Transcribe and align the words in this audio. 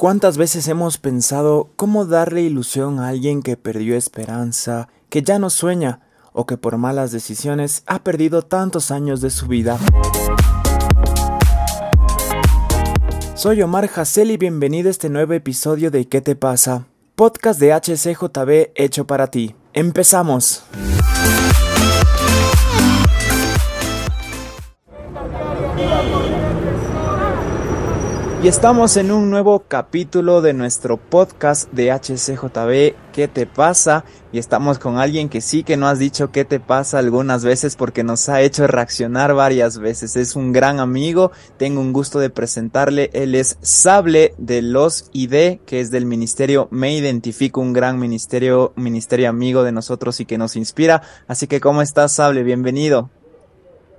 ¿Cuántas 0.00 0.38
veces 0.38 0.68
hemos 0.68 0.96
pensado 0.96 1.70
cómo 1.74 2.04
darle 2.06 2.42
ilusión 2.42 3.00
a 3.00 3.08
alguien 3.08 3.42
que 3.42 3.56
perdió 3.56 3.96
esperanza, 3.96 4.86
que 5.10 5.22
ya 5.22 5.40
no 5.40 5.50
sueña 5.50 6.02
o 6.32 6.46
que 6.46 6.56
por 6.56 6.76
malas 6.76 7.10
decisiones 7.10 7.82
ha 7.84 8.04
perdido 8.04 8.42
tantos 8.42 8.92
años 8.92 9.20
de 9.20 9.30
su 9.30 9.48
vida? 9.48 9.76
Soy 13.34 13.60
Omar 13.60 13.90
Hassel 13.92 14.30
y 14.30 14.36
bienvenido 14.36 14.86
a 14.86 14.92
este 14.92 15.08
nuevo 15.08 15.32
episodio 15.32 15.90
de 15.90 16.06
¿Qué 16.06 16.20
te 16.20 16.36
pasa? 16.36 16.86
Podcast 17.16 17.58
de 17.58 17.72
HCJB 17.72 18.70
hecho 18.76 19.04
para 19.04 19.26
ti. 19.32 19.56
Empezamos. 19.72 20.62
Y 28.40 28.46
estamos 28.46 28.96
en 28.96 29.10
un 29.10 29.30
nuevo 29.30 29.64
capítulo 29.66 30.40
de 30.40 30.52
nuestro 30.52 30.96
podcast 30.96 31.68
de 31.72 31.90
HCJB, 31.90 32.94
¿qué 33.12 33.26
te 33.26 33.46
pasa? 33.46 34.04
Y 34.30 34.38
estamos 34.38 34.78
con 34.78 34.96
alguien 34.96 35.28
que 35.28 35.40
sí 35.40 35.64
que 35.64 35.76
no 35.76 35.88
has 35.88 35.98
dicho 35.98 36.30
qué 36.30 36.44
te 36.44 36.60
pasa 36.60 37.00
algunas 37.00 37.44
veces 37.44 37.74
porque 37.74 38.04
nos 38.04 38.28
ha 38.28 38.40
hecho 38.40 38.68
reaccionar 38.68 39.34
varias 39.34 39.80
veces. 39.80 40.14
Es 40.14 40.36
un 40.36 40.52
gran 40.52 40.78
amigo, 40.78 41.32
tengo 41.56 41.80
un 41.80 41.92
gusto 41.92 42.20
de 42.20 42.30
presentarle. 42.30 43.10
Él 43.12 43.34
es 43.34 43.58
Sable 43.60 44.34
de 44.38 44.62
los 44.62 45.10
ID, 45.12 45.58
que 45.66 45.80
es 45.80 45.90
del 45.90 46.06
ministerio 46.06 46.68
Me 46.70 46.94
Identifico, 46.94 47.60
un 47.60 47.72
gran 47.72 47.98
ministerio, 47.98 48.72
ministerio 48.76 49.30
amigo 49.30 49.64
de 49.64 49.72
nosotros 49.72 50.20
y 50.20 50.26
que 50.26 50.38
nos 50.38 50.54
inspira. 50.54 51.02
Así 51.26 51.48
que, 51.48 51.58
¿cómo 51.58 51.82
estás, 51.82 52.12
Sable? 52.12 52.44
Bienvenido. 52.44 53.10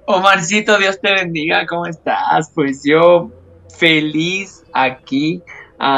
Omarcito, 0.06 0.78
Dios 0.78 0.98
te 1.02 1.12
bendiga, 1.12 1.66
¿cómo 1.68 1.86
estás? 1.86 2.52
Pues 2.56 2.84
yo 2.86 3.32
feliz 3.78 4.64
aquí 4.74 5.44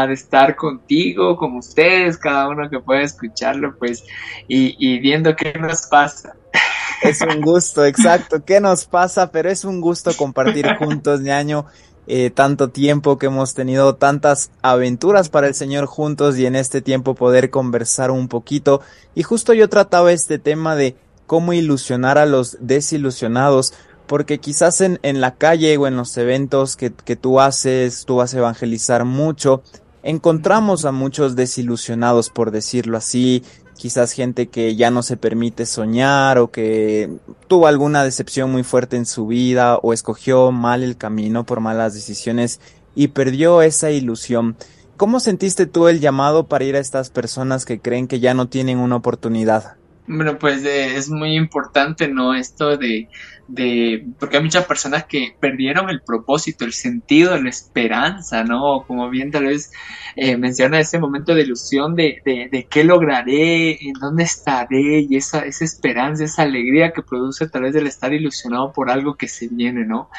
de 0.08 0.14
estar 0.14 0.56
contigo, 0.56 1.36
con 1.38 1.56
ustedes, 1.58 2.18
cada 2.18 2.50
uno 2.50 2.70
que 2.70 2.80
pueda 2.80 3.02
escucharlo, 3.02 3.76
pues, 3.78 4.04
y, 4.48 5.00
viendo 5.00 5.36
qué 5.36 5.54
nos 5.54 5.88
pasa. 5.88 6.36
Es 7.02 7.22
un 7.22 7.42
gusto, 7.42 7.84
exacto. 7.86 8.44
¿Qué 8.46 8.60
nos 8.62 8.86
pasa? 8.86 9.32
Pero 9.32 9.50
es 9.50 9.66
un 9.66 9.82
gusto 9.82 10.12
compartir 10.16 10.68
juntos, 10.78 11.22
ñaño. 11.22 11.66
Eh, 12.08 12.32
tanto 12.32 12.70
tiempo 12.70 13.18
que 13.18 13.28
hemos 13.28 13.54
tenido 13.54 13.96
tantas 13.96 14.52
aventuras 14.64 15.30
para 15.30 15.48
el 15.48 15.54
Señor 15.54 15.86
juntos 15.86 16.38
y 16.38 16.48
en 16.48 16.56
este 16.56 16.82
tiempo 16.82 17.16
poder 17.16 17.50
conversar 17.50 18.12
un 18.12 18.28
poquito. 18.28 18.82
Y 19.16 19.24
justo 19.24 19.54
yo 19.54 19.70
trataba 19.70 20.12
este 20.12 20.38
tema 20.40 20.76
de 20.76 20.96
cómo 21.26 21.54
ilusionar 21.54 22.18
a 22.18 22.26
los 22.26 22.58
desilusionados, 22.60 23.74
porque 24.12 24.40
quizás 24.40 24.82
en, 24.82 25.22
la 25.22 25.36
calle 25.36 25.78
o 25.78 25.88
en 25.88 25.96
los 25.96 26.18
eventos 26.18 26.76
que, 26.76 26.92
que 26.92 27.16
tú 27.16 27.40
haces, 27.40 28.04
tú 28.04 28.18
vas 28.18 28.34
a 28.34 28.40
evangelizar 28.40 29.06
mucho, 29.06 29.64
encontramos 30.04 30.84
a 30.84 30.92
muchos 30.92 31.38
desilusionados, 31.38 32.30
por 32.30 32.52
decirlo 32.52 32.98
así, 32.98 33.42
quizás 33.78 34.12
gente 34.12 34.48
que 34.48 34.76
ya 34.76 34.92
no 34.92 35.02
se 35.02 35.16
permite 35.16 35.66
soñar 35.66 36.40
o 36.40 36.52
que 36.52 37.10
tuvo 37.48 37.68
alguna 37.68 38.04
decepción 38.04 38.52
muy 38.52 38.64
fuerte 38.64 38.98
en 38.98 39.06
su 39.06 39.28
vida 39.28 39.78
o 39.78 39.94
escogió 39.94 40.52
mal 40.52 40.84
el 40.84 40.98
camino 40.98 41.46
por 41.46 41.62
malas 41.62 41.94
decisiones 41.94 42.60
y 42.94 43.08
perdió 43.08 43.62
esa 43.62 43.92
ilusión. 43.92 44.58
¿Cómo 44.98 45.22
sentiste 45.22 45.68
tú 45.68 45.88
el 45.88 46.02
llamado 46.02 46.48
para 46.48 46.66
ir 46.66 46.76
a 46.76 46.80
estas 46.80 47.12
personas 47.12 47.64
que 47.64 47.80
creen 47.80 48.10
que 48.10 48.20
ya 48.20 48.34
no 48.34 48.50
tienen 48.50 48.80
una 48.80 48.98
oportunidad? 48.98 49.78
Bueno, 50.08 50.38
pues 50.40 50.66
es 50.66 51.10
muy 51.10 51.36
importante, 51.36 52.08
¿no? 52.08 52.34
Esto 52.34 52.76
de, 52.76 53.08
de, 53.48 54.06
porque 54.20 54.38
hay 54.38 54.44
muchas 54.44 54.66
personas 54.66 55.06
que 55.06 55.36
perdieron 55.40 55.90
el 55.90 56.02
propósito, 56.02 56.66
el 56.66 56.74
sentido, 56.74 57.38
la 57.38 57.50
esperanza, 57.50 58.44
¿no? 58.44 58.84
Como 58.88 59.10
bien 59.10 59.32
tal 59.32 59.46
vez 59.46 59.72
eh, 60.16 60.38
menciona 60.38 60.80
ese 60.80 61.00
momento 61.00 61.36
de 61.36 61.44
ilusión 61.44 61.96
de, 61.96 62.22
de, 62.26 62.50
de, 62.52 62.66
qué 62.66 62.84
lograré, 62.84 63.78
en 63.86 63.94
dónde 63.94 64.24
estaré 64.24 65.06
y 65.08 65.16
esa, 65.18 65.46
esa 65.46 65.66
esperanza, 65.66 66.24
esa 66.24 66.44
alegría 66.44 66.94
que 66.94 67.04
produce 67.04 67.48
tal 67.48 67.64
vez 67.64 67.76
el 67.76 67.88
estar 67.88 68.12
ilusionado 68.12 68.74
por 68.74 68.90
algo 68.90 69.16
que 69.16 69.28
se 69.28 69.50
viene, 69.50 69.86
¿no? 69.86 70.10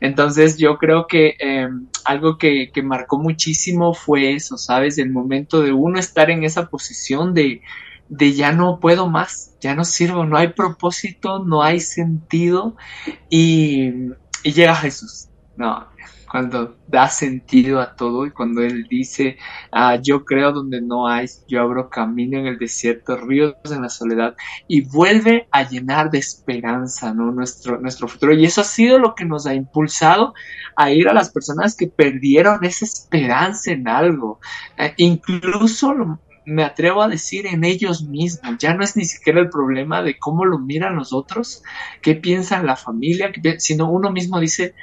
Entonces 0.00 0.56
yo 0.58 0.78
creo 0.78 1.06
que 1.06 1.36
eh, 1.38 1.68
algo 2.04 2.36
que, 2.38 2.70
que 2.72 2.82
marcó 2.82 3.18
muchísimo 3.18 3.94
fue 3.94 4.32
eso, 4.32 4.56
¿sabes? 4.56 4.98
El 4.98 5.10
momento 5.10 5.62
de 5.62 5.72
uno 5.72 5.98
estar 5.98 6.30
en 6.30 6.42
esa 6.44 6.68
posición 6.68 7.34
de 7.34 7.62
de 8.10 8.34
ya 8.34 8.52
no 8.52 8.80
puedo 8.80 9.08
más, 9.08 9.56
ya 9.60 9.74
no 9.74 9.84
sirvo, 9.84 10.26
no 10.26 10.36
hay 10.36 10.48
propósito, 10.48 11.38
no 11.38 11.62
hay 11.62 11.80
sentido 11.80 12.76
y, 13.30 14.10
llega 14.42 14.74
Jesús, 14.74 15.28
no, 15.56 15.86
cuando 16.28 16.76
da 16.88 17.08
sentido 17.08 17.80
a 17.80 17.94
todo 17.94 18.26
y 18.26 18.32
cuando 18.32 18.62
Él 18.62 18.86
dice, 18.88 19.36
ah, 19.70 19.96
yo 19.96 20.24
creo 20.24 20.52
donde 20.52 20.80
no 20.80 21.06
hay, 21.06 21.26
yo 21.46 21.60
abro 21.60 21.88
camino 21.88 22.38
en 22.38 22.46
el 22.46 22.58
desierto, 22.58 23.16
ríos 23.16 23.54
en 23.64 23.82
la 23.82 23.88
soledad 23.88 24.34
y 24.66 24.80
vuelve 24.80 25.46
a 25.52 25.68
llenar 25.68 26.10
de 26.10 26.18
esperanza 26.18 27.14
¿no? 27.14 27.30
nuestro, 27.30 27.80
nuestro 27.80 28.08
futuro. 28.08 28.32
Y 28.32 28.44
eso 28.44 28.60
ha 28.62 28.64
sido 28.64 28.98
lo 28.98 29.14
que 29.14 29.24
nos 29.24 29.46
ha 29.46 29.54
impulsado 29.54 30.34
a 30.74 30.90
ir 30.90 31.08
a 31.08 31.14
las 31.14 31.30
personas 31.30 31.76
que 31.76 31.86
perdieron 31.86 32.64
esa 32.64 32.84
esperanza 32.84 33.70
en 33.70 33.86
algo. 33.86 34.40
Eh, 34.78 34.94
incluso 34.96 35.94
me 36.44 36.64
atrevo 36.64 37.02
a 37.02 37.08
decir 37.08 37.46
en 37.46 37.64
ellos 37.64 38.02
mismos. 38.02 38.56
Ya 38.58 38.74
no 38.74 38.82
es 38.82 38.96
ni 38.96 39.04
siquiera 39.04 39.40
el 39.40 39.50
problema 39.50 40.02
de 40.02 40.18
cómo 40.18 40.44
lo 40.44 40.58
miran 40.58 40.96
los 40.96 41.12
otros, 41.12 41.62
qué 42.02 42.14
piensan 42.14 42.66
la 42.66 42.76
familia, 42.76 43.32
sino 43.58 43.90
uno 43.90 44.10
mismo 44.10 44.40
dice, 44.40 44.74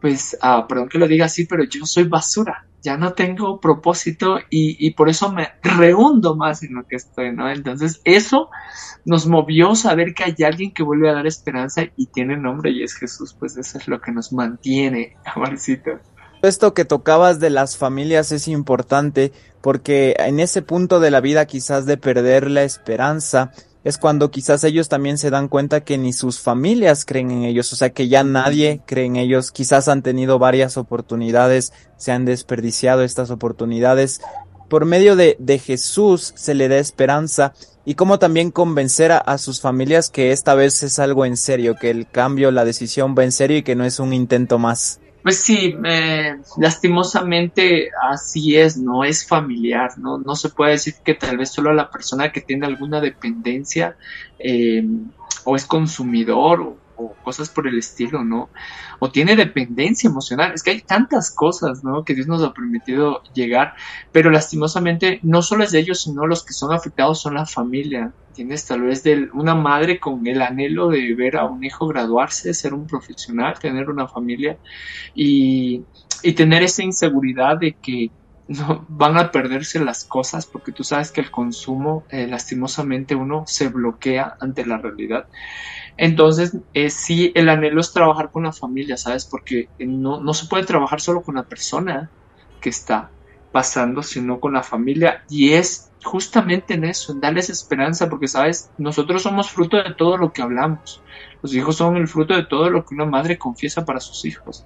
pues, 0.00 0.38
ah, 0.40 0.66
perdón 0.68 0.88
que 0.88 0.98
lo 0.98 1.08
diga 1.08 1.26
así, 1.26 1.46
pero 1.46 1.64
yo 1.64 1.84
soy 1.84 2.04
basura, 2.04 2.66
ya 2.82 2.96
no 2.96 3.12
tengo 3.12 3.60
propósito 3.60 4.38
y, 4.48 4.90
por 4.92 5.08
eso 5.08 5.32
me 5.32 5.48
rehundo 5.62 6.36
más 6.36 6.62
en 6.62 6.74
lo 6.74 6.86
que 6.86 6.96
estoy, 6.96 7.32
¿no? 7.32 7.50
Entonces, 7.50 8.00
eso 8.04 8.48
nos 9.04 9.26
movió 9.26 9.74
saber 9.74 10.14
que 10.14 10.24
hay 10.24 10.34
alguien 10.44 10.72
que 10.72 10.82
vuelve 10.82 11.10
a 11.10 11.14
dar 11.14 11.26
esperanza 11.26 11.82
y 11.96 12.06
tiene 12.06 12.36
nombre 12.36 12.70
y 12.70 12.82
es 12.82 12.94
Jesús, 12.94 13.34
pues 13.38 13.56
eso 13.56 13.78
es 13.78 13.88
lo 13.88 14.00
que 14.00 14.12
nos 14.12 14.32
mantiene, 14.32 15.16
amorcito. 15.24 16.00
Esto 16.42 16.72
que 16.72 16.86
tocabas 16.86 17.38
de 17.38 17.50
las 17.50 17.76
familias 17.76 18.32
es 18.32 18.48
importante 18.48 19.32
porque 19.60 20.16
en 20.18 20.40
ese 20.40 20.62
punto 20.62 20.98
de 20.98 21.10
la 21.10 21.20
vida 21.20 21.44
quizás 21.44 21.84
de 21.84 21.98
perder 21.98 22.50
la 22.50 22.62
esperanza 22.62 23.52
es 23.84 23.98
cuando 23.98 24.30
quizás 24.30 24.64
ellos 24.64 24.88
también 24.88 25.18
se 25.18 25.30
dan 25.30 25.48
cuenta 25.48 25.82
que 25.82 25.98
ni 25.98 26.12
sus 26.12 26.40
familias 26.40 27.04
creen 27.04 27.30
en 27.30 27.44
ellos, 27.44 27.72
o 27.72 27.76
sea 27.76 27.90
que 27.90 28.08
ya 28.08 28.24
nadie 28.24 28.80
cree 28.86 29.06
en 29.06 29.16
ellos, 29.16 29.52
quizás 29.52 29.88
han 29.88 30.02
tenido 30.02 30.38
varias 30.38 30.76
oportunidades, 30.76 31.72
se 31.96 32.12
han 32.12 32.24
desperdiciado 32.24 33.02
estas 33.02 33.30
oportunidades. 33.30 34.20
Por 34.68 34.84
medio 34.84 35.16
de, 35.16 35.36
de 35.38 35.58
Jesús 35.58 36.32
se 36.36 36.54
le 36.54 36.68
da 36.68 36.78
esperanza 36.78 37.54
y 37.84 37.94
cómo 37.94 38.18
también 38.18 38.50
convencer 38.50 39.12
a, 39.12 39.18
a, 39.18 39.36
sus 39.38 39.60
familias 39.60 40.10
que 40.10 40.32
esta 40.32 40.54
vez 40.54 40.82
es 40.82 40.98
algo 40.98 41.24
en 41.24 41.36
serio, 41.36 41.74
que 41.74 41.90
el 41.90 42.08
cambio, 42.08 42.50
la 42.50 42.64
decisión 42.64 43.14
va 43.18 43.24
en 43.24 43.32
serio 43.32 43.58
y 43.58 43.62
que 43.62 43.76
no 43.76 43.84
es 43.84 43.98
un 43.98 44.12
intento 44.12 44.58
más. 44.58 45.00
Pues 45.22 45.42
sí, 45.42 45.76
eh, 45.84 46.36
lastimosamente 46.56 47.90
así 48.10 48.56
es, 48.56 48.78
no 48.78 49.04
es 49.04 49.26
familiar, 49.26 49.98
¿no? 49.98 50.18
No 50.18 50.34
se 50.34 50.48
puede 50.48 50.72
decir 50.72 50.94
que 51.04 51.14
tal 51.14 51.36
vez 51.36 51.50
solo 51.50 51.74
la 51.74 51.90
persona 51.90 52.32
que 52.32 52.40
tiene 52.40 52.66
alguna 52.66 53.00
dependencia 53.00 53.96
eh, 54.38 54.82
o 55.44 55.56
es 55.56 55.66
consumidor 55.66 56.60
o, 56.60 56.76
o 57.00 57.14
cosas 57.24 57.48
por 57.48 57.66
el 57.66 57.78
estilo, 57.78 58.24
¿no? 58.24 58.50
O 58.98 59.10
tiene 59.10 59.36
dependencia 59.36 60.08
emocional. 60.08 60.52
Es 60.54 60.62
que 60.62 60.70
hay 60.70 60.80
tantas 60.82 61.30
cosas, 61.30 61.82
¿no? 61.82 62.04
Que 62.04 62.14
Dios 62.14 62.26
nos 62.26 62.42
ha 62.42 62.52
permitido 62.52 63.22
llegar, 63.34 63.74
pero 64.12 64.30
lastimosamente 64.30 65.20
no 65.22 65.42
solo 65.42 65.64
es 65.64 65.72
de 65.72 65.80
ellos, 65.80 66.02
sino 66.02 66.26
los 66.26 66.44
que 66.44 66.52
son 66.52 66.72
afectados 66.72 67.22
son 67.22 67.34
la 67.34 67.46
familia. 67.46 68.12
Tienes 68.34 68.66
tal 68.66 68.82
vez 68.82 69.02
de 69.02 69.28
una 69.32 69.54
madre 69.54 69.98
con 69.98 70.26
el 70.26 70.42
anhelo 70.42 70.88
de 70.88 71.14
ver 71.14 71.36
a 71.36 71.46
un 71.46 71.64
hijo 71.64 71.86
graduarse, 71.86 72.54
ser 72.54 72.74
un 72.74 72.86
profesional, 72.86 73.58
tener 73.58 73.88
una 73.88 74.06
familia 74.06 74.58
y, 75.14 75.82
y 76.22 76.32
tener 76.32 76.62
esa 76.62 76.82
inseguridad 76.82 77.58
de 77.58 77.72
que 77.72 78.10
no, 78.50 78.84
van 78.88 79.16
a 79.16 79.30
perderse 79.30 79.78
las 79.78 80.04
cosas 80.04 80.44
porque 80.44 80.72
tú 80.72 80.82
sabes 80.82 81.12
que 81.12 81.20
el 81.20 81.30
consumo 81.30 82.04
eh, 82.10 82.26
lastimosamente 82.26 83.14
uno 83.14 83.44
se 83.46 83.68
bloquea 83.68 84.36
ante 84.40 84.66
la 84.66 84.78
realidad. 84.78 85.28
Entonces, 86.02 86.56
eh, 86.72 86.88
sí, 86.88 87.30
el 87.34 87.50
anhelo 87.50 87.78
es 87.78 87.92
trabajar 87.92 88.30
con 88.30 88.44
la 88.44 88.54
familia, 88.54 88.96
¿sabes? 88.96 89.26
Porque 89.26 89.68
no, 89.78 90.18
no 90.18 90.32
se 90.32 90.46
puede 90.46 90.64
trabajar 90.64 90.98
solo 90.98 91.20
con 91.20 91.34
la 91.34 91.42
persona 91.42 92.08
que 92.62 92.70
está 92.70 93.10
pasando, 93.52 94.02
sino 94.02 94.40
con 94.40 94.54
la 94.54 94.62
familia. 94.62 95.24
Y 95.28 95.52
es 95.52 95.90
justamente 96.02 96.72
en 96.72 96.84
eso, 96.84 97.12
en 97.12 97.20
darles 97.20 97.50
esperanza, 97.50 98.08
porque, 98.08 98.28
¿sabes? 98.28 98.70
Nosotros 98.78 99.20
somos 99.20 99.50
fruto 99.50 99.76
de 99.76 99.92
todo 99.92 100.16
lo 100.16 100.32
que 100.32 100.40
hablamos. 100.40 101.02
Los 101.42 101.54
hijos 101.54 101.76
son 101.76 101.98
el 101.98 102.08
fruto 102.08 102.34
de 102.34 102.46
todo 102.46 102.70
lo 102.70 102.86
que 102.86 102.94
una 102.94 103.04
madre 103.04 103.36
confiesa 103.36 103.84
para 103.84 104.00
sus 104.00 104.24
hijos. 104.24 104.64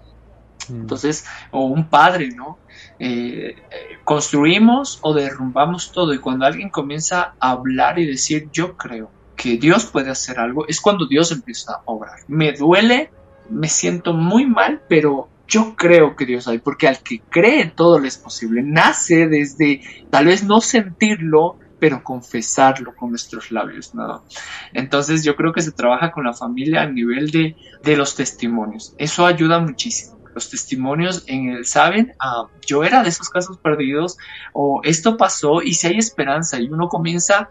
Mm. 0.69 0.83
Entonces, 0.83 1.27
o 1.51 1.65
un 1.65 1.89
padre, 1.89 2.29
¿no? 2.29 2.59
Eh, 3.01 3.57
construimos 4.05 5.01
o 5.03 5.13
derrumbamos 5.13 5.91
todo 5.91 6.15
y 6.15 6.21
cuando 6.21 6.47
alguien 6.47 6.71
comienza 6.71 7.35
a 7.41 7.51
hablar 7.51 7.99
y 7.99 8.07
decir 8.07 8.51
yo 8.53 8.77
creo 8.77 9.11
que 9.37 9.57
Dios 9.59 9.87
puede 9.87 10.11
hacer 10.11 10.39
algo, 10.39 10.67
es 10.69 10.81
cuando 10.81 11.07
Dios 11.07 11.33
empieza 11.33 11.75
a 11.75 11.83
obrar. 11.87 12.21
Me 12.29 12.53
duele, 12.53 13.11
me 13.51 13.69
siento 13.69 14.13
muy 14.13 14.47
mal, 14.47 14.83
pero 14.89 15.29
yo 15.47 15.75
creo 15.77 16.17
que 16.17 16.27
Dios 16.27 16.49
hay, 16.49 16.59
porque 16.59 16.89
al 16.89 16.99
que 17.01 17.21
cree 17.21 17.67
todo 17.67 17.99
le 17.99 18.09
es 18.09 18.17
posible. 18.17 18.63
Nace 18.63 19.29
desde 19.29 19.83
tal 20.11 20.27
vez 20.27 20.43
no 20.45 20.61
sentirlo, 20.61 21.59
pero 21.79 22.03
confesarlo 22.03 22.95
con 22.95 23.11
nuestros 23.11 23.51
labios, 23.51 23.95
¿no? 23.95 24.25
Entonces 24.73 25.23
yo 25.23 25.37
creo 25.37 25.53
que 25.53 25.61
se 25.61 25.73
trabaja 25.73 26.13
con 26.13 26.25
la 26.25 26.33
familia 26.33 26.83
a 26.83 26.89
nivel 26.89 27.31
de, 27.31 27.57
de 27.83 27.97
los 27.97 28.17
testimonios. 28.17 28.95
Eso 28.97 29.27
ayuda 29.27 29.59
muchísimo. 29.59 30.19
Los 30.35 30.51
testimonios 30.51 31.25
en 31.27 31.51
el, 31.51 31.67
¿saben? 31.67 32.15
Ah, 32.19 32.47
yo 32.67 32.83
era 32.83 33.03
de 33.03 33.11
esos 33.11 33.29
casos 33.29 33.59
perdidos 33.59 34.17
o 34.53 34.81
esto 34.83 35.17
pasó 35.17 35.63
y 35.63 35.75
si 35.75 35.87
hay 35.87 35.99
esperanza 35.99 36.59
y 36.59 36.69
uno 36.69 36.89
comienza 36.89 37.49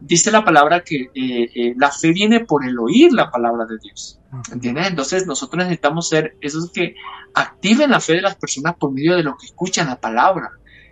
dice 0.00 0.30
la 0.30 0.44
palabra 0.44 0.80
que 0.80 1.10
eh, 1.14 1.50
eh, 1.54 1.74
la 1.76 1.90
fe 1.90 2.12
viene 2.12 2.40
por 2.40 2.64
el 2.64 2.78
oír 2.78 3.12
la 3.12 3.30
palabra 3.30 3.64
de 3.66 3.78
Dios. 3.78 4.18
¿Entiendes? 4.50 4.88
Entonces 4.88 5.26
nosotros 5.26 5.64
necesitamos 5.64 6.08
ser 6.08 6.36
esos 6.40 6.70
que 6.72 6.94
activen 7.34 7.90
la 7.90 8.00
fe 8.00 8.14
de 8.14 8.22
las 8.22 8.36
personas 8.36 8.76
por 8.76 8.92
medio 8.92 9.16
de 9.16 9.22
lo 9.22 9.36
que 9.36 9.46
escuchan 9.46 9.88
la 9.88 10.00
palabra. 10.00 10.50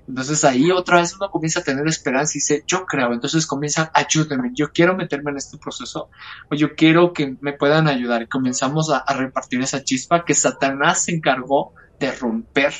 Entonces 0.08 0.44
ahí 0.44 0.70
otra 0.70 1.00
vez 1.00 1.14
uno 1.14 1.30
comienza 1.30 1.60
a 1.60 1.62
tener 1.62 1.86
esperanza 1.86 2.32
y 2.34 2.38
dice, 2.38 2.64
yo 2.66 2.84
creo, 2.84 3.12
entonces 3.12 3.46
comienza, 3.46 3.90
ayúdenme, 3.94 4.50
yo 4.54 4.72
quiero 4.72 4.96
meterme 4.96 5.30
en 5.30 5.36
este 5.36 5.56
proceso 5.56 6.10
o 6.50 6.54
yo 6.54 6.74
quiero 6.74 7.12
que 7.12 7.36
me 7.40 7.52
puedan 7.52 7.86
ayudar. 7.86 8.22
Y 8.22 8.26
comenzamos 8.26 8.90
a, 8.90 9.04
repartir 9.14 9.60
esa 9.60 9.84
chispa 9.84 10.24
que 10.24 10.34
Satanás 10.34 11.04
se 11.04 11.12
encargó 11.12 11.74
de 11.98 12.12
romper 12.12 12.72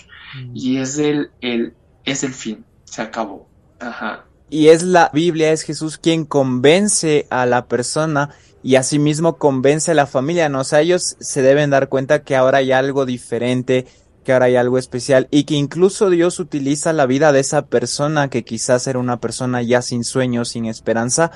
y 0.54 0.78
es 0.78 0.98
el, 0.98 1.30
el, 1.40 1.74
es 2.04 2.24
el 2.24 2.32
fin, 2.32 2.64
se 2.84 3.02
acabó. 3.02 3.48
Ajá. 3.78 4.24
Y 4.50 4.68
es 4.68 4.82
la 4.82 5.10
Biblia, 5.14 5.52
es 5.52 5.62
Jesús 5.62 5.96
quien 5.96 6.24
convence 6.24 7.26
a 7.30 7.46
la 7.46 7.66
persona 7.66 8.30
y 8.62 8.74
asimismo 8.74 9.38
convence 9.38 9.92
a 9.92 9.94
la 9.94 10.06
familia, 10.06 10.48
¿no? 10.48 10.60
O 10.60 10.64
sea, 10.64 10.80
ellos 10.80 11.16
se 11.20 11.40
deben 11.40 11.70
dar 11.70 11.88
cuenta 11.88 12.24
que 12.24 12.34
ahora 12.34 12.58
hay 12.58 12.72
algo 12.72 13.06
diferente, 13.06 13.86
que 14.24 14.32
ahora 14.32 14.46
hay 14.46 14.56
algo 14.56 14.76
especial 14.76 15.28
y 15.30 15.44
que 15.44 15.54
incluso 15.54 16.10
Dios 16.10 16.40
utiliza 16.40 16.92
la 16.92 17.06
vida 17.06 17.32
de 17.32 17.40
esa 17.40 17.66
persona 17.66 18.28
que 18.28 18.44
quizás 18.44 18.86
era 18.88 18.98
una 18.98 19.20
persona 19.20 19.62
ya 19.62 19.82
sin 19.82 20.02
sueño, 20.02 20.44
sin 20.44 20.66
esperanza, 20.66 21.30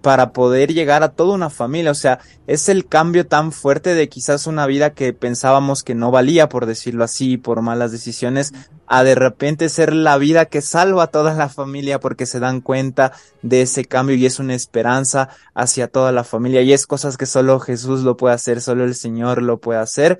para 0.00 0.32
poder 0.32 0.72
llegar 0.72 1.02
a 1.02 1.10
toda 1.10 1.34
una 1.34 1.50
familia. 1.50 1.90
O 1.90 1.94
sea, 1.94 2.20
es 2.46 2.68
el 2.68 2.86
cambio 2.86 3.26
tan 3.26 3.52
fuerte 3.52 3.94
de 3.94 4.08
quizás 4.08 4.46
una 4.46 4.66
vida 4.66 4.90
que 4.90 5.12
pensábamos 5.12 5.82
que 5.82 5.94
no 5.94 6.10
valía, 6.10 6.48
por 6.48 6.66
decirlo 6.66 7.04
así, 7.04 7.36
por 7.36 7.62
malas 7.62 7.92
decisiones, 7.92 8.52
a 8.86 9.04
de 9.04 9.14
repente 9.14 9.68
ser 9.68 9.94
la 9.94 10.18
vida 10.18 10.46
que 10.46 10.62
salva 10.62 11.04
a 11.04 11.06
toda 11.06 11.34
la 11.34 11.48
familia 11.48 12.00
porque 12.00 12.26
se 12.26 12.40
dan 12.40 12.60
cuenta 12.60 13.12
de 13.42 13.62
ese 13.62 13.84
cambio 13.84 14.16
y 14.16 14.26
es 14.26 14.40
una 14.40 14.54
esperanza 14.54 15.28
hacia 15.54 15.86
toda 15.86 16.10
la 16.10 16.24
familia 16.24 16.62
y 16.62 16.72
es 16.72 16.86
cosas 16.86 17.16
que 17.16 17.26
solo 17.26 17.60
Jesús 17.60 18.00
lo 18.00 18.16
puede 18.16 18.34
hacer, 18.34 18.60
solo 18.60 18.84
el 18.84 18.94
Señor 18.94 19.42
lo 19.42 19.58
puede 19.58 19.80
hacer. 19.80 20.18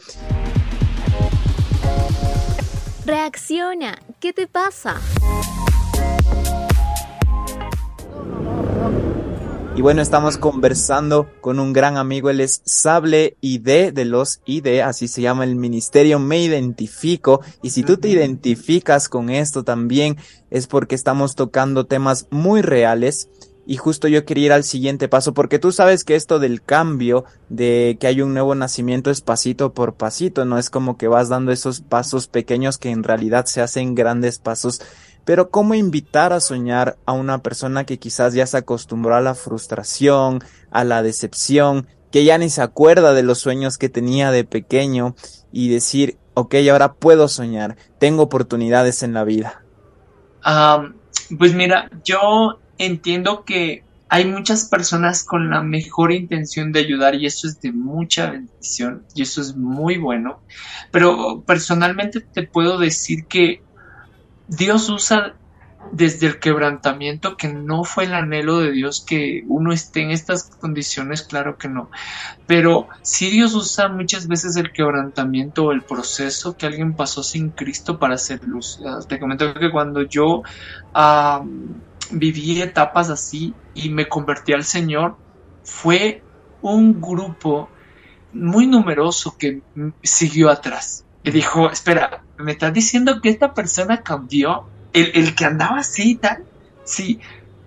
Reacciona, 3.04 3.98
¿qué 4.20 4.32
te 4.32 4.46
pasa? 4.46 5.00
Y 9.80 9.82
bueno, 9.82 10.02
estamos 10.02 10.36
conversando 10.36 11.30
con 11.40 11.58
un 11.58 11.72
gran 11.72 11.96
amigo, 11.96 12.28
él 12.28 12.42
es 12.42 12.60
Sable 12.66 13.38
ID 13.40 13.94
de 13.94 14.04
los 14.04 14.42
ID, 14.44 14.80
así 14.80 15.08
se 15.08 15.22
llama 15.22 15.44
el 15.44 15.56
ministerio, 15.56 16.18
me 16.18 16.38
identifico. 16.42 17.40
Y 17.62 17.70
si 17.70 17.82
tú 17.82 17.96
te 17.96 18.10
identificas 18.10 19.08
con 19.08 19.30
esto 19.30 19.64
también, 19.64 20.18
es 20.50 20.66
porque 20.66 20.94
estamos 20.94 21.34
tocando 21.34 21.86
temas 21.86 22.26
muy 22.28 22.60
reales. 22.60 23.30
Y 23.66 23.78
justo 23.78 24.06
yo 24.06 24.26
quería 24.26 24.46
ir 24.46 24.52
al 24.52 24.64
siguiente 24.64 25.08
paso, 25.08 25.32
porque 25.32 25.58
tú 25.58 25.72
sabes 25.72 26.04
que 26.04 26.14
esto 26.14 26.40
del 26.40 26.62
cambio, 26.62 27.24
de 27.48 27.96
que 27.98 28.06
hay 28.06 28.20
un 28.20 28.34
nuevo 28.34 28.54
nacimiento 28.54 29.10
es 29.10 29.22
pasito 29.22 29.72
por 29.72 29.94
pasito, 29.94 30.44
no 30.44 30.58
es 30.58 30.68
como 30.68 30.98
que 30.98 31.08
vas 31.08 31.30
dando 31.30 31.52
esos 31.52 31.80
pasos 31.80 32.26
pequeños 32.28 32.76
que 32.76 32.90
en 32.90 33.02
realidad 33.02 33.46
se 33.46 33.62
hacen 33.62 33.94
grandes 33.94 34.40
pasos 34.40 34.82
pero 35.24 35.50
¿cómo 35.50 35.74
invitar 35.74 36.32
a 36.32 36.40
soñar 36.40 36.96
a 37.06 37.12
una 37.12 37.42
persona 37.42 37.84
que 37.84 37.98
quizás 37.98 38.34
ya 38.34 38.46
se 38.46 38.56
acostumbró 38.56 39.14
a 39.14 39.20
la 39.20 39.34
frustración, 39.34 40.42
a 40.70 40.84
la 40.84 41.02
decepción, 41.02 41.86
que 42.10 42.24
ya 42.24 42.38
ni 42.38 42.50
se 42.50 42.62
acuerda 42.62 43.12
de 43.12 43.22
los 43.22 43.38
sueños 43.38 43.78
que 43.78 43.88
tenía 43.88 44.30
de 44.30 44.44
pequeño 44.44 45.14
y 45.52 45.68
decir, 45.68 46.18
ok, 46.34 46.54
ahora 46.70 46.94
puedo 46.94 47.28
soñar, 47.28 47.76
tengo 47.98 48.22
oportunidades 48.22 49.02
en 49.02 49.14
la 49.14 49.24
vida? 49.24 49.62
pues 51.38 51.54
mira, 51.54 51.90
yo 52.02 52.58
entiendo 52.78 53.44
que 53.44 53.84
hay 54.08 54.24
muchas 54.24 54.64
personas 54.64 55.22
con 55.22 55.50
la 55.50 55.62
mejor 55.62 56.12
intención 56.12 56.72
de 56.72 56.80
ayudar 56.80 57.14
y 57.14 57.26
eso 57.26 57.46
es 57.46 57.60
de 57.60 57.70
mucha 57.72 58.30
bendición 58.30 59.04
y 59.14 59.22
eso 59.22 59.40
es 59.40 59.54
muy 59.54 59.98
bueno, 59.98 60.40
pero 60.90 61.44
personalmente 61.46 62.20
te 62.20 62.42
puedo 62.42 62.78
decir 62.78 63.26
que 63.26 63.62
Dios 64.50 64.90
usa 64.90 65.36
desde 65.92 66.26
el 66.26 66.38
quebrantamiento, 66.38 67.36
que 67.36 67.48
no 67.48 67.84
fue 67.84 68.04
el 68.04 68.12
anhelo 68.12 68.58
de 68.58 68.70
Dios 68.70 69.02
que 69.06 69.42
uno 69.48 69.72
esté 69.72 70.02
en 70.02 70.10
estas 70.10 70.44
condiciones, 70.44 71.22
claro 71.22 71.56
que 71.56 71.68
no. 71.68 71.90
Pero 72.46 72.88
sí 73.00 73.30
Dios 73.30 73.54
usa 73.54 73.88
muchas 73.88 74.28
veces 74.28 74.56
el 74.56 74.72
quebrantamiento 74.72 75.64
o 75.64 75.72
el 75.72 75.82
proceso 75.82 76.56
que 76.56 76.66
alguien 76.66 76.94
pasó 76.94 77.22
sin 77.22 77.50
Cristo 77.50 77.98
para 77.98 78.16
hacer 78.16 78.44
luz. 78.44 78.80
Te 79.08 79.18
comento 79.18 79.54
que 79.54 79.70
cuando 79.70 80.02
yo 80.02 80.42
viví 82.10 82.60
etapas 82.60 83.08
así 83.08 83.54
y 83.74 83.88
me 83.88 84.06
convertí 84.06 84.52
al 84.52 84.64
Señor, 84.64 85.16
fue 85.62 86.22
un 86.60 87.00
grupo 87.00 87.70
muy 88.32 88.66
numeroso 88.66 89.36
que 89.38 89.62
siguió 90.02 90.50
atrás. 90.50 91.06
Y 91.22 91.30
dijo, 91.30 91.70
espera, 91.70 92.22
¿me 92.40 92.52
estás 92.52 92.72
diciendo 92.72 93.20
que 93.20 93.28
esta 93.28 93.54
persona 93.54 94.02
cambió? 94.02 94.66
¿El, 94.92 95.34
que 95.34 95.44
andaba 95.44 95.78
así 95.78 96.12
y 96.12 96.14
tal? 96.16 96.44
Sí. 96.84 97.20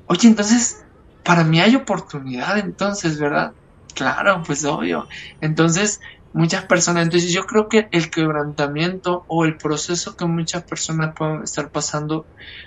Oye, 0.08 0.28
entonces, 0.28 0.84
para 1.24 1.44
mí 1.44 1.62
hay 1.62 1.76
oportunidad 1.76 2.58
entonces, 2.58 3.20
¿verdad? 3.20 3.54
Claro, 3.96 4.44
pues 4.46 4.66
obvio. 4.66 5.08
Entonces, 5.40 6.02
muchas 6.34 6.66
personas, 6.66 7.04
entonces 7.04 7.32
yo 7.32 7.46
creo 7.46 7.70
que 7.70 7.88
el 7.92 8.10
quebrantamiento 8.10 9.24
o 9.28 9.46
el 9.46 9.56
proceso 9.56 10.18
que 10.18 10.26
muchas 10.26 10.64
personas 10.64 11.16
pueden 11.16 11.44
estar 11.44 11.70
pasando 11.70 12.26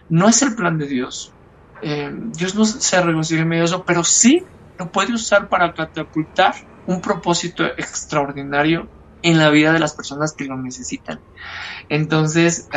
no 0.08 0.28
es 0.28 0.40
el 0.42 0.54
plan 0.54 0.78
de 0.78 0.86
Dios. 0.86 1.32
Eh, 1.82 2.10
Dios 2.32 2.54
no 2.54 2.64
se 2.64 2.96
en 2.96 3.48
medio 3.48 3.64
eso, 3.64 3.84
pero 3.84 4.02
sí 4.04 4.44
lo 4.78 4.90
puede 4.90 5.12
usar 5.12 5.48
para 5.48 5.74
catapultar 5.74 6.54
un 6.86 7.00
propósito 7.00 7.64
extraordinario 7.64 8.88
en 9.26 9.38
la 9.38 9.50
vida 9.50 9.72
de 9.72 9.80
las 9.80 9.94
personas 9.94 10.34
que 10.36 10.44
lo 10.44 10.56
necesitan. 10.56 11.20
Entonces, 11.88 12.68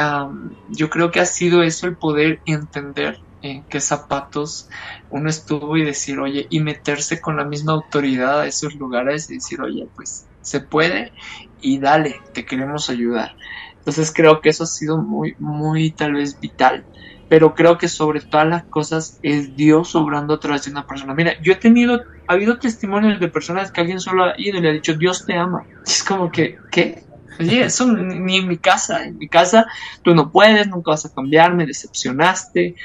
yo 0.68 0.90
creo 0.90 1.12
que 1.12 1.20
ha 1.20 1.26
sido 1.26 1.62
eso 1.62 1.86
el 1.86 1.96
poder 1.96 2.42
entender 2.46 3.20
en 3.42 3.64
qué 3.70 3.80
zapatos 3.80 4.68
uno 5.10 5.30
estuvo 5.30 5.78
y 5.78 5.86
decir, 5.86 6.20
oye, 6.20 6.48
y 6.50 6.60
meterse 6.60 7.22
con 7.22 7.38
la 7.38 7.46
misma 7.46 7.74
autoridad 7.74 8.42
a 8.42 8.48
esos 8.48 8.76
lugares 8.76 9.30
y 9.30 9.36
decir, 9.36 9.62
oye, 9.62 9.88
pues 9.96 10.28
se 10.42 10.62
puede 10.62 11.14
y 11.62 11.80
dale, 11.80 12.16
te 12.34 12.46
queremos 12.46 12.90
ayudar. 12.90 13.32
Entonces 13.78 14.12
creo 14.14 14.42
que 14.42 14.50
eso 14.50 14.64
ha 14.64 14.68
sido 14.68 14.98
muy, 14.98 15.36
muy 15.38 15.92
tal 15.94 16.14
vez 16.14 16.40
vital 16.40 16.88
pero 17.30 17.54
creo 17.54 17.78
que 17.78 17.88
sobre 17.88 18.22
todas 18.22 18.48
las 18.48 18.64
cosas 18.64 19.20
es 19.22 19.56
Dios 19.56 19.96
obrando 19.96 20.34
a 20.34 20.40
través 20.40 20.66
de 20.66 20.72
una 20.72 20.88
persona. 20.88 21.14
Mira, 21.14 21.40
yo 21.42 21.54
he 21.54 21.56
tenido, 21.56 22.02
ha 22.28 22.34
habido 22.34 22.58
testimonios 22.58 23.20
de 23.20 23.28
personas 23.28 23.72
que 23.72 23.82
alguien 23.82 24.00
solo 24.00 24.26
ha 24.26 24.34
ido 24.38 24.58
y 24.58 24.62
le 24.62 24.70
ha 24.70 24.74
dicho, 24.74 24.96
Dios 24.96 25.26
te 25.26 25.36
ama. 25.36 25.64
Es 25.86 26.04
como 26.04 26.32
que, 26.32 26.58
¿qué? 26.72 27.04
Oye, 27.40 27.62
eso 27.62 27.88
ni 27.88 28.38
en 28.38 28.48
mi 28.48 28.58
casa, 28.58 29.06
en 29.06 29.18
mi 29.18 29.30
casa 29.30 29.68
tú 30.02 30.14
no 30.14 30.30
puedes, 30.30 30.68
nunca 30.68 30.92
vas 30.92 31.06
a 31.06 31.14
cambiar, 31.14 31.54
me 31.54 31.66
decepcionaste 31.66 32.76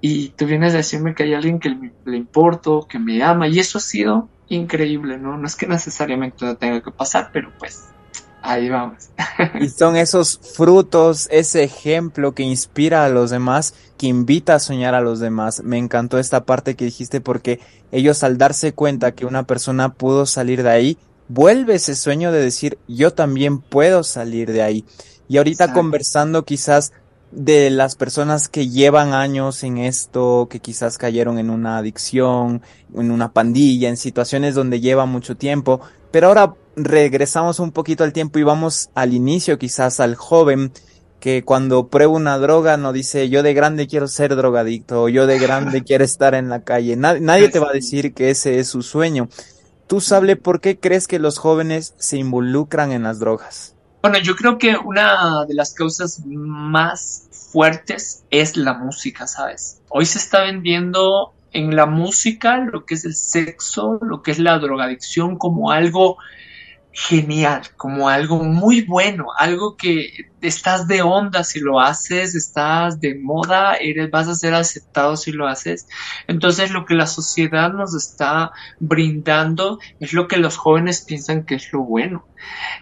y 0.00 0.28
tú 0.28 0.46
vienes 0.46 0.74
a 0.74 0.76
decirme 0.76 1.14
que 1.14 1.24
hay 1.24 1.34
alguien 1.34 1.58
que 1.58 1.70
le, 2.04 2.16
importo, 2.16 2.86
que 2.88 3.00
me 3.00 3.22
ama 3.24 3.48
y 3.48 3.58
eso 3.58 3.78
ha 3.78 3.80
sido 3.80 4.28
increíble, 4.48 5.18
¿no? 5.18 5.36
No 5.36 5.46
es 5.46 5.56
que 5.56 5.66
necesariamente 5.66 6.54
tenga 6.54 6.82
que 6.82 6.92
pasar, 6.92 7.30
pero 7.32 7.50
pues 7.58 7.88
Ahí 8.46 8.68
vamos. 8.68 9.10
y 9.60 9.68
son 9.68 9.96
esos 9.96 10.38
frutos, 10.38 11.26
ese 11.32 11.64
ejemplo 11.64 12.32
que 12.32 12.44
inspira 12.44 13.04
a 13.04 13.08
los 13.08 13.30
demás, 13.30 13.74
que 13.98 14.06
invita 14.06 14.54
a 14.54 14.60
soñar 14.60 14.94
a 14.94 15.00
los 15.00 15.18
demás. 15.18 15.62
Me 15.64 15.78
encantó 15.78 16.18
esta 16.18 16.44
parte 16.44 16.76
que 16.76 16.84
dijiste 16.84 17.20
porque 17.20 17.58
ellos 17.90 18.22
al 18.22 18.38
darse 18.38 18.72
cuenta 18.72 19.12
que 19.12 19.26
una 19.26 19.42
persona 19.42 19.94
pudo 19.94 20.26
salir 20.26 20.62
de 20.62 20.70
ahí, 20.70 20.98
vuelve 21.28 21.74
ese 21.74 21.96
sueño 21.96 22.30
de 22.30 22.40
decir 22.40 22.78
yo 22.86 23.12
también 23.12 23.58
puedo 23.58 24.04
salir 24.04 24.52
de 24.52 24.62
ahí. 24.62 24.84
Y 25.28 25.38
ahorita 25.38 25.72
conversando 25.72 26.44
quizás 26.44 26.92
de 27.32 27.70
las 27.70 27.96
personas 27.96 28.48
que 28.48 28.68
llevan 28.68 29.12
años 29.12 29.64
en 29.64 29.78
esto, 29.78 30.46
que 30.48 30.60
quizás 30.60 30.98
cayeron 30.98 31.40
en 31.40 31.50
una 31.50 31.78
adicción, 31.78 32.62
en 32.94 33.10
una 33.10 33.32
pandilla, 33.32 33.88
en 33.88 33.96
situaciones 33.96 34.54
donde 34.54 34.80
lleva 34.80 35.04
mucho 35.04 35.36
tiempo, 35.36 35.80
pero 36.12 36.28
ahora 36.28 36.54
regresamos 36.76 37.58
un 37.58 37.72
poquito 37.72 38.04
al 38.04 38.12
tiempo 38.12 38.38
y 38.38 38.42
vamos 38.42 38.90
al 38.94 39.14
inicio, 39.14 39.58
quizás 39.58 39.98
al 39.98 40.14
joven 40.14 40.72
que 41.18 41.42
cuando 41.42 41.88
prueba 41.88 42.12
una 42.12 42.38
droga 42.38 42.76
no 42.76 42.92
dice 42.92 43.30
yo 43.30 43.42
de 43.42 43.54
grande 43.54 43.86
quiero 43.86 44.06
ser 44.06 44.36
drogadicto 44.36 45.04
o 45.04 45.08
yo 45.08 45.26
de 45.26 45.38
grande 45.38 45.82
quiero 45.82 46.04
estar 46.04 46.34
en 46.34 46.50
la 46.50 46.62
calle. 46.62 46.94
nadie 46.96 47.48
te 47.48 47.58
va 47.58 47.70
a 47.70 47.72
decir 47.72 48.12
que 48.14 48.30
ese 48.30 48.58
es 48.58 48.68
su 48.68 48.82
sueño. 48.82 49.28
Tú 49.86 50.00
sabes 50.00 50.36
por 50.36 50.60
qué 50.60 50.78
crees 50.78 51.08
que 51.08 51.18
los 51.18 51.38
jóvenes 51.38 51.94
se 51.98 52.18
involucran 52.18 52.92
en 52.92 53.04
las 53.04 53.18
drogas. 53.18 53.74
Bueno, 54.02 54.18
yo 54.18 54.36
creo 54.36 54.58
que 54.58 54.76
una 54.76 55.44
de 55.46 55.54
las 55.54 55.74
causas 55.74 56.22
más 56.26 57.28
fuertes 57.30 58.24
es 58.30 58.56
la 58.56 58.74
música, 58.74 59.26
¿sabes? 59.26 59.80
Hoy 59.88 60.06
se 60.06 60.18
está 60.18 60.42
vendiendo 60.42 61.32
en 61.52 61.74
la 61.74 61.86
música 61.86 62.58
lo 62.58 62.84
que 62.84 62.94
es 62.94 63.04
el 63.04 63.14
sexo, 63.14 63.98
lo 64.02 64.22
que 64.22 64.32
es 64.32 64.38
la 64.38 64.58
drogadicción 64.58 65.38
como 65.38 65.70
algo 65.70 66.18
genial, 66.98 67.60
como 67.76 68.08
algo 68.08 68.42
muy 68.42 68.80
bueno, 68.80 69.26
algo 69.36 69.76
que 69.76 70.30
estás 70.40 70.88
de 70.88 71.02
onda 71.02 71.44
si 71.44 71.60
lo 71.60 71.78
haces, 71.78 72.34
estás 72.34 73.00
de 73.00 73.14
moda, 73.14 73.74
eres, 73.74 74.10
vas 74.10 74.28
a 74.28 74.34
ser 74.34 74.54
aceptado 74.54 75.18
si 75.18 75.30
lo 75.30 75.46
haces. 75.46 75.88
Entonces 76.26 76.70
lo 76.70 76.86
que 76.86 76.94
la 76.94 77.06
sociedad 77.06 77.70
nos 77.70 77.94
está 77.94 78.52
brindando 78.80 79.78
es 80.00 80.14
lo 80.14 80.26
que 80.26 80.38
los 80.38 80.56
jóvenes 80.56 81.04
piensan 81.06 81.44
que 81.44 81.56
es 81.56 81.70
lo 81.70 81.82
bueno. 81.82 82.26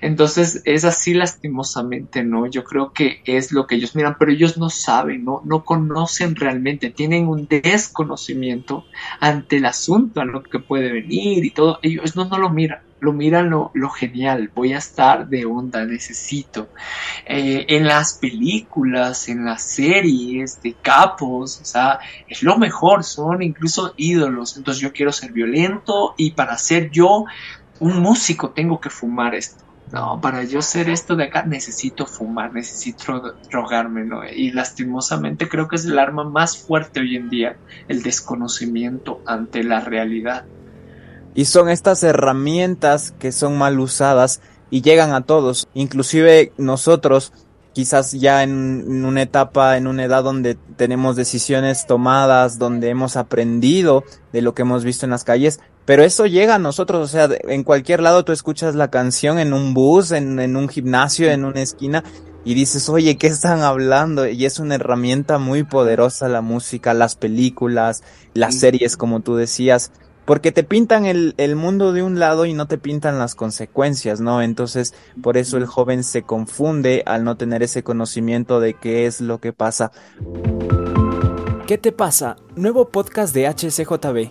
Entonces 0.00 0.62
es 0.64 0.84
así 0.84 1.12
lastimosamente, 1.14 2.22
¿no? 2.22 2.46
Yo 2.46 2.62
creo 2.62 2.92
que 2.92 3.20
es 3.26 3.50
lo 3.50 3.66
que 3.66 3.74
ellos 3.74 3.96
miran, 3.96 4.14
pero 4.16 4.30
ellos 4.30 4.56
no 4.58 4.70
saben, 4.70 5.24
¿no? 5.24 5.42
No 5.44 5.64
conocen 5.64 6.36
realmente, 6.36 6.90
tienen 6.90 7.26
un 7.26 7.48
desconocimiento 7.48 8.84
ante 9.18 9.56
el 9.56 9.66
asunto, 9.66 10.20
a 10.20 10.24
lo 10.24 10.44
que 10.44 10.60
puede 10.60 10.92
venir 10.92 11.44
y 11.44 11.50
todo. 11.50 11.80
Ellos 11.82 12.14
no, 12.14 12.26
no 12.26 12.38
lo 12.38 12.50
miran 12.50 12.93
lo 13.04 13.12
miran 13.12 13.50
lo, 13.50 13.70
genial, 13.90 14.50
voy 14.54 14.72
a 14.72 14.78
estar 14.78 15.28
de 15.28 15.44
onda, 15.44 15.84
necesito. 15.84 16.68
Eh, 17.26 17.66
en 17.68 17.86
las 17.86 18.14
películas, 18.14 19.28
en 19.28 19.44
las 19.44 19.62
series 19.62 20.62
de 20.62 20.74
capos, 20.80 21.60
o 21.60 21.64
sea, 21.64 21.98
es 22.26 22.42
lo 22.42 22.58
mejor, 22.58 23.04
son 23.04 23.42
incluso 23.42 23.92
ídolos, 23.96 24.56
entonces 24.56 24.82
yo 24.82 24.92
quiero 24.92 25.12
ser 25.12 25.32
violento 25.32 26.14
y 26.16 26.32
para 26.32 26.56
ser 26.56 26.90
yo 26.90 27.24
un 27.80 28.00
músico 28.00 28.50
tengo 28.50 28.80
que 28.80 28.90
fumar 28.90 29.34
esto. 29.34 29.64
No, 29.92 30.20
para 30.20 30.42
yo 30.44 30.62
ser 30.62 30.88
esto 30.88 31.14
de 31.14 31.24
acá 31.24 31.44
necesito 31.44 32.06
fumar, 32.06 32.52
necesito 32.52 33.36
drogarme, 33.50 34.04
¿no? 34.04 34.24
Y 34.24 34.50
lastimosamente 34.50 35.48
creo 35.48 35.68
que 35.68 35.76
es 35.76 35.84
el 35.84 35.98
arma 35.98 36.24
más 36.24 36.56
fuerte 36.56 37.00
hoy 37.00 37.16
en 37.16 37.28
día, 37.28 37.56
el 37.86 38.02
desconocimiento 38.02 39.20
ante 39.26 39.62
la 39.62 39.80
realidad. 39.80 40.46
Y 41.34 41.46
son 41.46 41.68
estas 41.68 42.02
herramientas 42.02 43.12
que 43.18 43.32
son 43.32 43.58
mal 43.58 43.80
usadas 43.80 44.40
y 44.70 44.82
llegan 44.82 45.12
a 45.12 45.22
todos, 45.22 45.68
inclusive 45.74 46.52
nosotros, 46.56 47.32
quizás 47.72 48.12
ya 48.12 48.42
en 48.42 49.04
una 49.04 49.22
etapa, 49.22 49.76
en 49.76 49.86
una 49.86 50.04
edad 50.04 50.22
donde 50.22 50.56
tenemos 50.76 51.16
decisiones 51.16 51.86
tomadas, 51.86 52.58
donde 52.58 52.88
hemos 52.88 53.16
aprendido 53.16 54.04
de 54.32 54.42
lo 54.42 54.54
que 54.54 54.62
hemos 54.62 54.84
visto 54.84 55.06
en 55.06 55.10
las 55.10 55.24
calles, 55.24 55.60
pero 55.84 56.02
eso 56.02 56.26
llega 56.26 56.54
a 56.54 56.58
nosotros, 56.58 57.04
o 57.04 57.08
sea, 57.08 57.28
en 57.48 57.62
cualquier 57.62 58.00
lado 58.00 58.24
tú 58.24 58.32
escuchas 58.32 58.74
la 58.74 58.90
canción 58.90 59.38
en 59.38 59.52
un 59.52 59.74
bus, 59.74 60.12
en, 60.12 60.38
en 60.40 60.56
un 60.56 60.68
gimnasio, 60.68 61.30
en 61.30 61.44
una 61.44 61.60
esquina, 61.60 62.04
y 62.44 62.54
dices, 62.54 62.88
oye, 62.88 63.16
¿qué 63.16 63.26
están 63.26 63.62
hablando? 63.62 64.26
Y 64.26 64.44
es 64.44 64.58
una 64.58 64.74
herramienta 64.74 65.38
muy 65.38 65.64
poderosa 65.64 66.28
la 66.28 66.42
música, 66.42 66.94
las 66.94 67.16
películas, 67.16 68.02
las 68.34 68.58
series, 68.58 68.96
como 68.96 69.20
tú 69.20 69.34
decías 69.34 69.92
porque 70.24 70.52
te 70.52 70.64
pintan 70.64 71.06
el, 71.06 71.34
el, 71.36 71.56
mundo 71.56 71.92
de 71.92 72.02
un 72.02 72.18
lado 72.18 72.46
y 72.46 72.54
no 72.54 72.66
te 72.66 72.78
pintan 72.78 73.18
las 73.18 73.34
consecuencias, 73.34 74.20
¿no? 74.20 74.42
Entonces, 74.42 74.94
por 75.22 75.36
eso 75.36 75.56
el 75.56 75.66
joven 75.66 76.04
se 76.04 76.22
confunde 76.22 77.02
al 77.06 77.24
no 77.24 77.36
tener 77.36 77.62
ese 77.62 77.82
conocimiento 77.82 78.60
de 78.60 78.74
qué 78.74 79.06
es 79.06 79.20
lo 79.20 79.38
que 79.38 79.52
pasa. 79.52 79.92
¿Qué 81.66 81.78
te 81.78 81.92
pasa? 81.92 82.36
Nuevo 82.56 82.88
podcast 82.88 83.34
de 83.34 83.48
HCJB. 83.48 84.30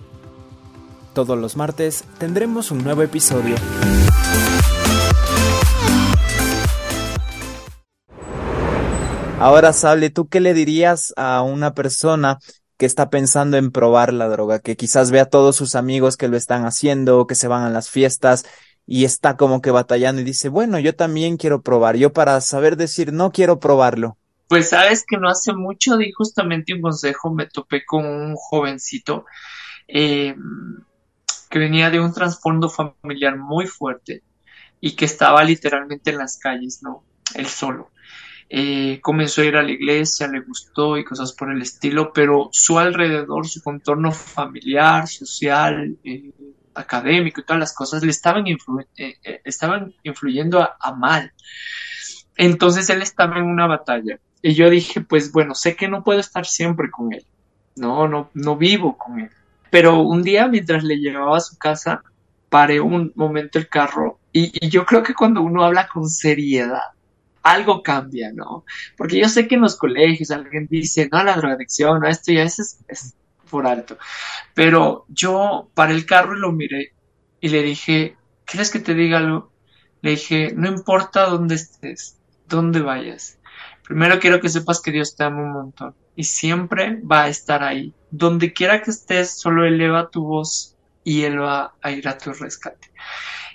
Todos 1.14 1.38
los 1.38 1.58
martes 1.58 2.04
tendremos 2.18 2.72
un 2.72 2.84
nuevo 2.84 3.04
episodio. 3.04 3.56
Ahora, 9.40 9.74
Sable, 9.74 10.10
¿tú 10.10 10.28
qué 10.28 10.40
le 10.40 10.54
dirías 10.54 11.14
a 11.18 11.42
una 11.42 11.74
persona 11.74 12.40
que 12.84 12.88
está 12.88 13.10
pensando 13.10 13.56
en 13.56 13.72
probar 13.72 14.12
la 14.12 14.28
droga, 14.28 14.60
que 14.60 14.76
quizás 14.76 15.10
ve 15.10 15.22
a 15.22 15.30
todos 15.30 15.56
sus 15.56 15.76
amigos 15.76 16.18
que 16.18 16.28
lo 16.28 16.36
están 16.36 16.66
haciendo, 16.66 17.28
que 17.28 17.34
se 17.34 17.48
van 17.48 17.64
a 17.64 17.70
las 17.70 17.90
fiestas 17.90 18.46
y 18.86 19.06
está 19.06 19.38
como 19.38 19.62
que 19.62 19.72
batallando 19.72 20.22
y 20.22 20.26
dice, 20.26 20.50
bueno, 20.50 20.80
yo 20.80 20.94
también 20.94 21.38
quiero 21.38 21.62
probar, 21.62 21.96
yo 21.96 22.12
para 22.12 22.42
saber 22.42 22.76
decir 22.76 23.14
no 23.14 23.32
quiero 23.32 23.58
probarlo. 23.58 24.18
Pues 24.50 24.72
sabes 24.72 25.06
que 25.08 25.16
no 25.16 25.30
hace 25.30 25.54
mucho 25.54 25.96
di 25.96 26.12
justamente 26.12 26.74
un 26.74 26.82
consejo, 26.82 27.34
me 27.34 27.46
topé 27.46 27.86
con 27.86 28.06
un 28.06 28.36
jovencito 28.36 29.24
eh, 29.88 30.36
que 31.50 31.60
venía 31.60 31.90
de 31.90 32.02
un 32.02 32.14
trasfondo 32.14 32.70
familiar 32.70 33.38
muy 33.38 33.66
fuerte 33.66 34.24
y 34.82 34.98
que 34.98 35.06
estaba 35.06 35.42
literalmente 35.46 36.12
en 36.12 36.18
las 36.18 36.38
calles, 36.38 36.84
¿no? 36.84 37.06
Él 37.34 37.48
solo. 37.48 37.92
Eh, 38.56 39.00
comenzó 39.02 39.42
a 39.42 39.46
ir 39.46 39.56
a 39.56 39.64
la 39.64 39.72
iglesia, 39.72 40.28
le 40.28 40.42
gustó 40.42 40.96
y 40.96 41.04
cosas 41.04 41.34
por 41.34 41.52
el 41.52 41.64
estilo, 41.64 42.14
pero 42.14 42.50
su 42.52 42.78
alrededor, 42.78 43.48
su 43.48 43.64
contorno 43.64 44.12
familiar, 44.12 45.08
social, 45.08 45.98
eh, 46.04 46.30
académico 46.76 47.42
y 47.42 47.46
todas 47.46 47.60
las 47.60 47.74
cosas 47.74 48.04
le 48.04 48.12
estaban, 48.12 48.46
eh, 48.48 49.16
estaban 49.44 49.96
influyendo 50.04 50.62
a, 50.62 50.94
mal. 50.94 51.34
Entonces 52.38 52.88
él 52.92 53.02
estaba 53.02 53.40
en 53.40 53.46
una 53.46 53.66
batalla 53.66 54.20
y 54.44 54.54
yo 54.54 54.70
dije, 54.70 55.02
pues 55.02 55.32
bueno, 55.32 55.56
sé 55.56 55.76
que 55.76 55.88
no 55.88 56.04
puedo 56.04 56.20
estar 56.20 56.46
siempre 56.46 56.92
con 56.92 57.12
él, 57.12 57.26
no, 57.76 58.08
no, 58.08 58.30
no 58.36 58.56
vivo 58.56 59.00
con 59.00 59.20
él. 59.20 59.32
Pero 59.72 60.02
un 60.02 60.22
día 60.22 60.48
mientras 60.48 60.84
le 60.84 60.98
llevaba 60.98 61.38
a 61.38 61.42
su 61.42 61.58
casa, 61.58 62.04
paré 62.50 62.80
un 62.80 63.14
momento 63.16 63.58
el 63.58 63.68
carro 63.68 64.20
y 64.32 64.70
yo 64.70 64.86
creo 64.86 65.02
que 65.02 65.16
cuando 65.16 65.42
uno 65.42 65.64
habla 65.64 65.88
con 65.88 66.08
seriedad, 66.08 66.94
algo 67.44 67.84
cambia, 67.84 68.32
¿no? 68.34 68.66
Porque 68.98 69.20
yo 69.20 69.30
sé 69.30 69.48
que 69.48 69.56
en 69.56 69.62
los 69.62 69.76
colegios 69.76 70.32
alguien 70.32 70.68
dice, 70.70 71.10
no, 71.12 71.24
la 71.24 71.36
drogadicción, 71.36 72.00
no, 72.00 72.08
esto 72.08 72.32
ya 72.32 72.44
es, 72.44 72.80
es 72.88 73.16
por 73.50 73.68
alto. 73.68 73.98
Pero 74.54 75.06
yo 75.10 75.70
paré 75.74 75.94
el 75.94 76.06
carro 76.06 76.36
y 76.36 76.40
lo 76.40 76.52
miré 76.52 76.94
y 77.40 77.50
le 77.50 77.62
dije, 77.62 78.16
¿quieres 78.46 78.72
que 78.72 78.80
te 78.80 78.94
diga 78.94 79.20
algo? 79.20 79.52
Le 80.02 80.12
dije, 80.12 80.54
no 80.56 80.68
importa 80.70 81.28
dónde 81.28 81.56
estés, 81.56 82.18
dónde 82.48 82.82
vayas. 82.82 83.38
Primero 83.84 84.20
quiero 84.20 84.40
que 84.40 84.50
sepas 84.50 84.82
que 84.82 84.92
Dios 84.92 85.16
te 85.16 85.26
ama 85.26 85.44
un 85.44 85.52
montón 85.52 85.96
y 86.16 86.24
siempre 86.24 87.02
va 87.02 87.24
a 87.24 87.28
estar 87.28 87.64
ahí. 87.64 87.94
Donde 88.12 88.54
quiera 88.54 88.82
que 88.82 88.92
estés, 88.92 89.38
solo 89.40 89.66
eleva 89.66 90.10
tu 90.10 90.24
voz 90.24 90.76
y 91.04 91.24
Él 91.24 91.42
va 91.42 91.74
a 91.82 91.92
ir 91.92 92.08
a 92.08 92.18
tu 92.18 92.32
rescate. 92.32 92.92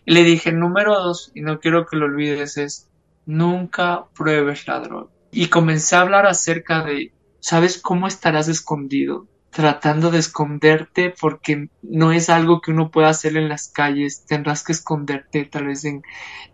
Le 0.04 0.22
dije, 0.24 0.52
número 0.52 0.94
dos, 0.94 1.32
y 1.34 1.40
no 1.40 1.60
quiero 1.60 1.86
que 1.86 1.96
lo 1.96 2.06
olvides, 2.06 2.56
es 2.56 2.87
nunca 3.28 4.06
pruebes 4.16 4.66
la 4.66 4.80
droga. 4.80 5.10
Y 5.30 5.48
comencé 5.48 5.94
a 5.94 6.00
hablar 6.00 6.26
acerca 6.26 6.82
de, 6.82 7.12
¿sabes 7.40 7.78
cómo 7.78 8.08
estarás 8.08 8.48
escondido? 8.48 9.26
Tratando 9.50 10.10
de 10.10 10.18
esconderte 10.18 11.14
porque 11.20 11.68
no 11.82 12.12
es 12.12 12.30
algo 12.30 12.62
que 12.62 12.70
uno 12.70 12.90
pueda 12.90 13.10
hacer 13.10 13.36
en 13.36 13.50
las 13.50 13.68
calles, 13.68 14.24
tendrás 14.26 14.64
que 14.64 14.72
esconderte 14.72 15.44
tal 15.44 15.66
vez 15.66 15.84
en, 15.84 16.02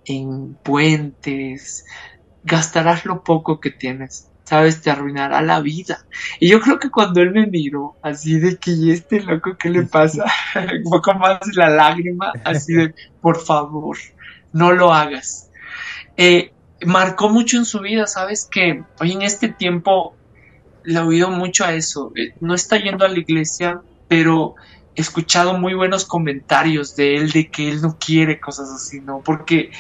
en 0.05 0.55
puentes, 0.55 1.85
gastarás 2.43 3.05
lo 3.05 3.23
poco 3.23 3.61
que 3.61 3.71
tienes, 3.71 4.33
sabes, 4.43 4.83
te 4.83 4.91
arruinará 4.91 5.43
la 5.43 5.61
vida. 5.61 6.07
Y 6.41 6.49
yo 6.49 6.61
creo 6.61 6.81
que 6.81 6.91
cuando 6.91 7.21
él 7.21 7.31
me 7.31 7.47
miró, 7.47 7.95
así 8.03 8.41
de 8.41 8.57
que, 8.57 8.73
¿y 8.73 8.91
este 8.91 9.21
loco 9.21 9.57
qué 9.57 9.71
le 9.71 9.85
pasa? 9.85 10.25
Un 10.85 10.91
poco 10.91 11.15
más 11.15 11.39
la 11.55 11.69
lágrima, 11.69 12.33
así 12.45 12.73
de, 12.73 12.95
por 13.21 13.41
favor, 13.41 13.97
no 14.53 14.73
lo 14.73 14.93
hagas. 14.93 15.51
Eh, 16.17 16.54
marcó 16.85 17.29
mucho 17.29 17.57
en 17.57 17.65
su 17.65 17.81
vida, 17.81 18.07
sabes 18.07 18.49
que 18.51 18.83
hoy 19.01 19.13
en 19.13 19.23
este 19.23 19.49
tiempo 19.49 20.15
le 20.85 20.99
oído 21.01 21.31
mucho 21.31 21.65
a 21.65 21.75
eso. 21.75 22.13
Eh, 22.15 22.35
no 22.41 22.55
está 22.55 22.79
yendo 22.79 23.05
a 23.05 23.09
la 23.09 23.19
iglesia, 23.19 23.81
pero 24.09 24.55
he 24.95 25.01
escuchado 25.01 25.59
muy 25.59 25.75
buenos 25.75 26.05
comentarios 26.05 26.95
de 26.95 27.17
él 27.17 27.33
de 27.33 27.49
que 27.51 27.69
él 27.69 27.83
no 27.83 27.99
quiere 27.99 28.39
cosas 28.39 28.71
así, 28.71 29.01
¿no? 29.01 29.21
Porque 29.25 29.71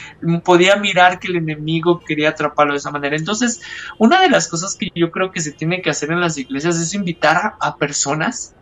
podía 0.42 0.76
mirar 0.76 1.20
que 1.20 1.28
el 1.28 1.36
enemigo 1.36 2.00
quería 2.00 2.30
atraparlo 2.30 2.72
de 2.72 2.78
esa 2.78 2.90
manera. 2.90 3.16
Entonces, 3.16 3.60
una 3.98 4.20
de 4.20 4.30
las 4.30 4.48
cosas 4.48 4.74
que 4.74 4.90
yo 4.94 5.10
creo 5.10 5.30
que 5.30 5.40
se 5.40 5.52
tiene 5.52 5.82
que 5.82 5.90
hacer 5.90 6.10
en 6.10 6.20
las 6.20 6.36
iglesias 6.36 6.76
es 6.76 6.94
invitar 6.94 7.54
a 7.60 7.76
personas 7.76 8.54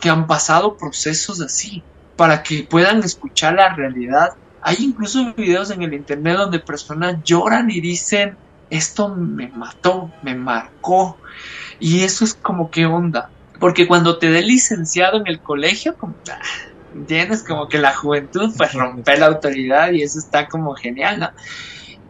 que 0.00 0.10
han 0.10 0.26
pasado 0.26 0.76
procesos 0.76 1.40
así, 1.40 1.82
para 2.16 2.42
que 2.42 2.64
puedan 2.64 3.02
escuchar 3.02 3.54
la 3.54 3.74
realidad 3.74 4.34
hay 4.64 4.76
incluso 4.80 5.34
videos 5.34 5.70
en 5.70 5.82
el 5.82 5.92
internet 5.92 6.38
donde 6.38 6.58
personas 6.58 7.22
lloran 7.22 7.70
y 7.70 7.82
dicen, 7.82 8.34
esto 8.70 9.14
me 9.14 9.48
mató, 9.48 10.10
me 10.22 10.34
marcó. 10.34 11.18
Y 11.78 12.00
eso 12.00 12.24
es 12.24 12.32
como 12.32 12.70
que 12.70 12.86
onda. 12.86 13.28
Porque 13.60 13.86
cuando 13.86 14.16
te 14.16 14.30
dé 14.30 14.40
licenciado 14.40 15.18
en 15.18 15.26
el 15.26 15.38
colegio, 15.40 15.96
como, 15.96 16.14
ah, 16.32 16.38
¿entiendes? 16.94 17.42
Como 17.42 17.68
que 17.68 17.78
la 17.78 17.94
juventud 17.94 18.54
pues 18.56 18.72
rompe 18.72 19.18
la 19.18 19.26
autoridad 19.26 19.92
y 19.92 20.02
eso 20.02 20.18
está 20.18 20.48
como 20.48 20.74
genial, 20.74 21.20
¿no? 21.20 21.30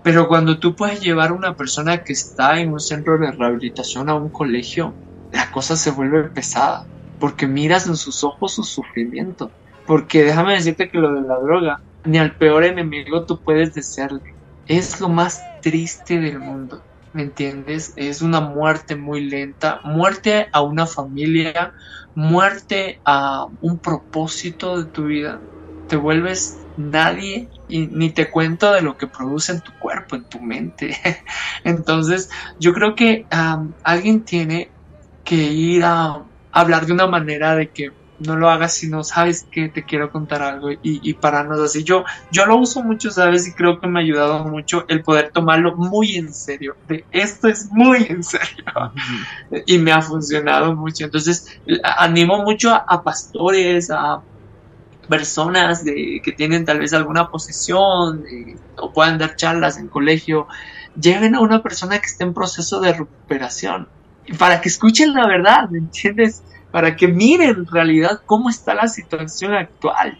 Pero 0.04 0.28
cuando 0.28 0.60
tú 0.60 0.76
puedes 0.76 1.00
llevar 1.00 1.30
a 1.30 1.34
una 1.34 1.56
persona 1.56 2.04
que 2.04 2.12
está 2.12 2.60
en 2.60 2.72
un 2.72 2.78
centro 2.78 3.18
de 3.18 3.32
rehabilitación 3.32 4.08
a 4.08 4.14
un 4.14 4.28
colegio, 4.28 4.94
la 5.32 5.50
cosa 5.50 5.74
se 5.74 5.90
vuelve 5.90 6.22
pesada. 6.28 6.86
Porque 7.18 7.48
miras 7.48 7.88
en 7.88 7.96
sus 7.96 8.22
ojos 8.22 8.54
su 8.54 8.62
sufrimiento. 8.62 9.50
Porque 9.88 10.22
déjame 10.22 10.52
decirte 10.52 10.88
que 10.88 10.98
lo 10.98 11.14
de 11.14 11.26
la 11.26 11.40
droga 11.40 11.80
ni 12.04 12.18
al 12.18 12.36
peor 12.36 12.64
enemigo 12.64 13.24
tú 13.26 13.40
puedes 13.42 13.74
desearle. 13.74 14.20
Es 14.66 15.00
lo 15.00 15.08
más 15.08 15.40
triste 15.62 16.18
del 16.20 16.38
mundo. 16.38 16.82
¿Me 17.12 17.22
entiendes? 17.22 17.92
Es 17.96 18.22
una 18.22 18.40
muerte 18.40 18.96
muy 18.96 19.28
lenta, 19.28 19.80
muerte 19.84 20.48
a 20.52 20.62
una 20.62 20.86
familia, 20.86 21.72
muerte 22.14 23.00
a 23.04 23.46
un 23.60 23.78
propósito 23.78 24.82
de 24.82 24.90
tu 24.90 25.04
vida. 25.04 25.40
Te 25.86 25.96
vuelves 25.96 26.66
nadie 26.76 27.48
y 27.68 27.86
ni 27.86 28.10
te 28.10 28.30
cuento 28.30 28.72
de 28.72 28.82
lo 28.82 28.96
que 28.96 29.06
produce 29.06 29.52
en 29.52 29.60
tu 29.60 29.72
cuerpo, 29.78 30.16
en 30.16 30.28
tu 30.28 30.40
mente. 30.40 30.96
Entonces, 31.64 32.28
yo 32.58 32.72
creo 32.72 32.94
que 32.94 33.26
alguien 33.82 34.24
tiene 34.24 34.74
que 35.22 35.36
ir 35.36 35.84
a 35.84 36.24
hablar 36.52 36.86
de 36.86 36.92
una 36.92 37.06
manera 37.06 37.54
de 37.54 37.70
que 37.70 37.90
no 38.20 38.36
lo 38.36 38.48
hagas 38.48 38.74
si 38.74 38.88
no 38.88 39.02
sabes 39.02 39.46
que 39.50 39.68
te 39.68 39.84
quiero 39.84 40.10
contar 40.10 40.42
algo 40.42 40.70
y, 40.70 40.78
y 40.82 41.14
pararnos 41.14 41.60
así. 41.60 41.82
Yo, 41.82 42.04
yo 42.30 42.46
lo 42.46 42.56
uso 42.56 42.82
mucho, 42.82 43.10
¿sabes? 43.10 43.46
Y 43.48 43.54
creo 43.54 43.80
que 43.80 43.86
me 43.86 43.98
ha 43.98 44.02
ayudado 44.02 44.44
mucho 44.44 44.84
el 44.88 45.02
poder 45.02 45.30
tomarlo 45.32 45.76
muy 45.76 46.16
en 46.16 46.32
serio. 46.32 46.76
De 46.88 47.04
esto 47.10 47.48
es 47.48 47.70
muy 47.70 48.06
en 48.08 48.22
serio. 48.22 48.64
y 49.66 49.78
me 49.78 49.92
ha 49.92 50.00
funcionado 50.00 50.74
mucho. 50.74 51.04
Entonces, 51.04 51.58
animo 51.82 52.42
mucho 52.42 52.72
a, 52.74 53.02
pastores, 53.02 53.90
a 53.90 54.22
personas 55.08 55.84
de, 55.84 56.20
que 56.24 56.32
tienen 56.32 56.64
tal 56.64 56.78
vez 56.78 56.92
alguna 56.94 57.28
posición 57.30 58.24
o 58.76 58.92
puedan 58.92 59.18
dar 59.18 59.36
charlas 59.36 59.76
en 59.78 59.88
colegio. 59.88 60.46
Lleven 61.00 61.34
a 61.34 61.40
una 61.40 61.62
persona 61.62 61.98
que 61.98 62.06
esté 62.06 62.22
en 62.22 62.32
proceso 62.32 62.80
de 62.80 62.92
recuperación 62.92 63.88
para 64.38 64.60
que 64.60 64.68
escuchen 64.68 65.12
la 65.12 65.26
verdad, 65.26 65.68
¿me 65.68 65.78
entiendes? 65.78 66.42
Para 66.74 66.96
que 66.96 67.06
miren 67.06 67.50
en 67.50 67.66
realidad 67.66 68.22
cómo 68.26 68.50
está 68.50 68.74
la 68.74 68.88
situación 68.88 69.54
actual. 69.54 70.18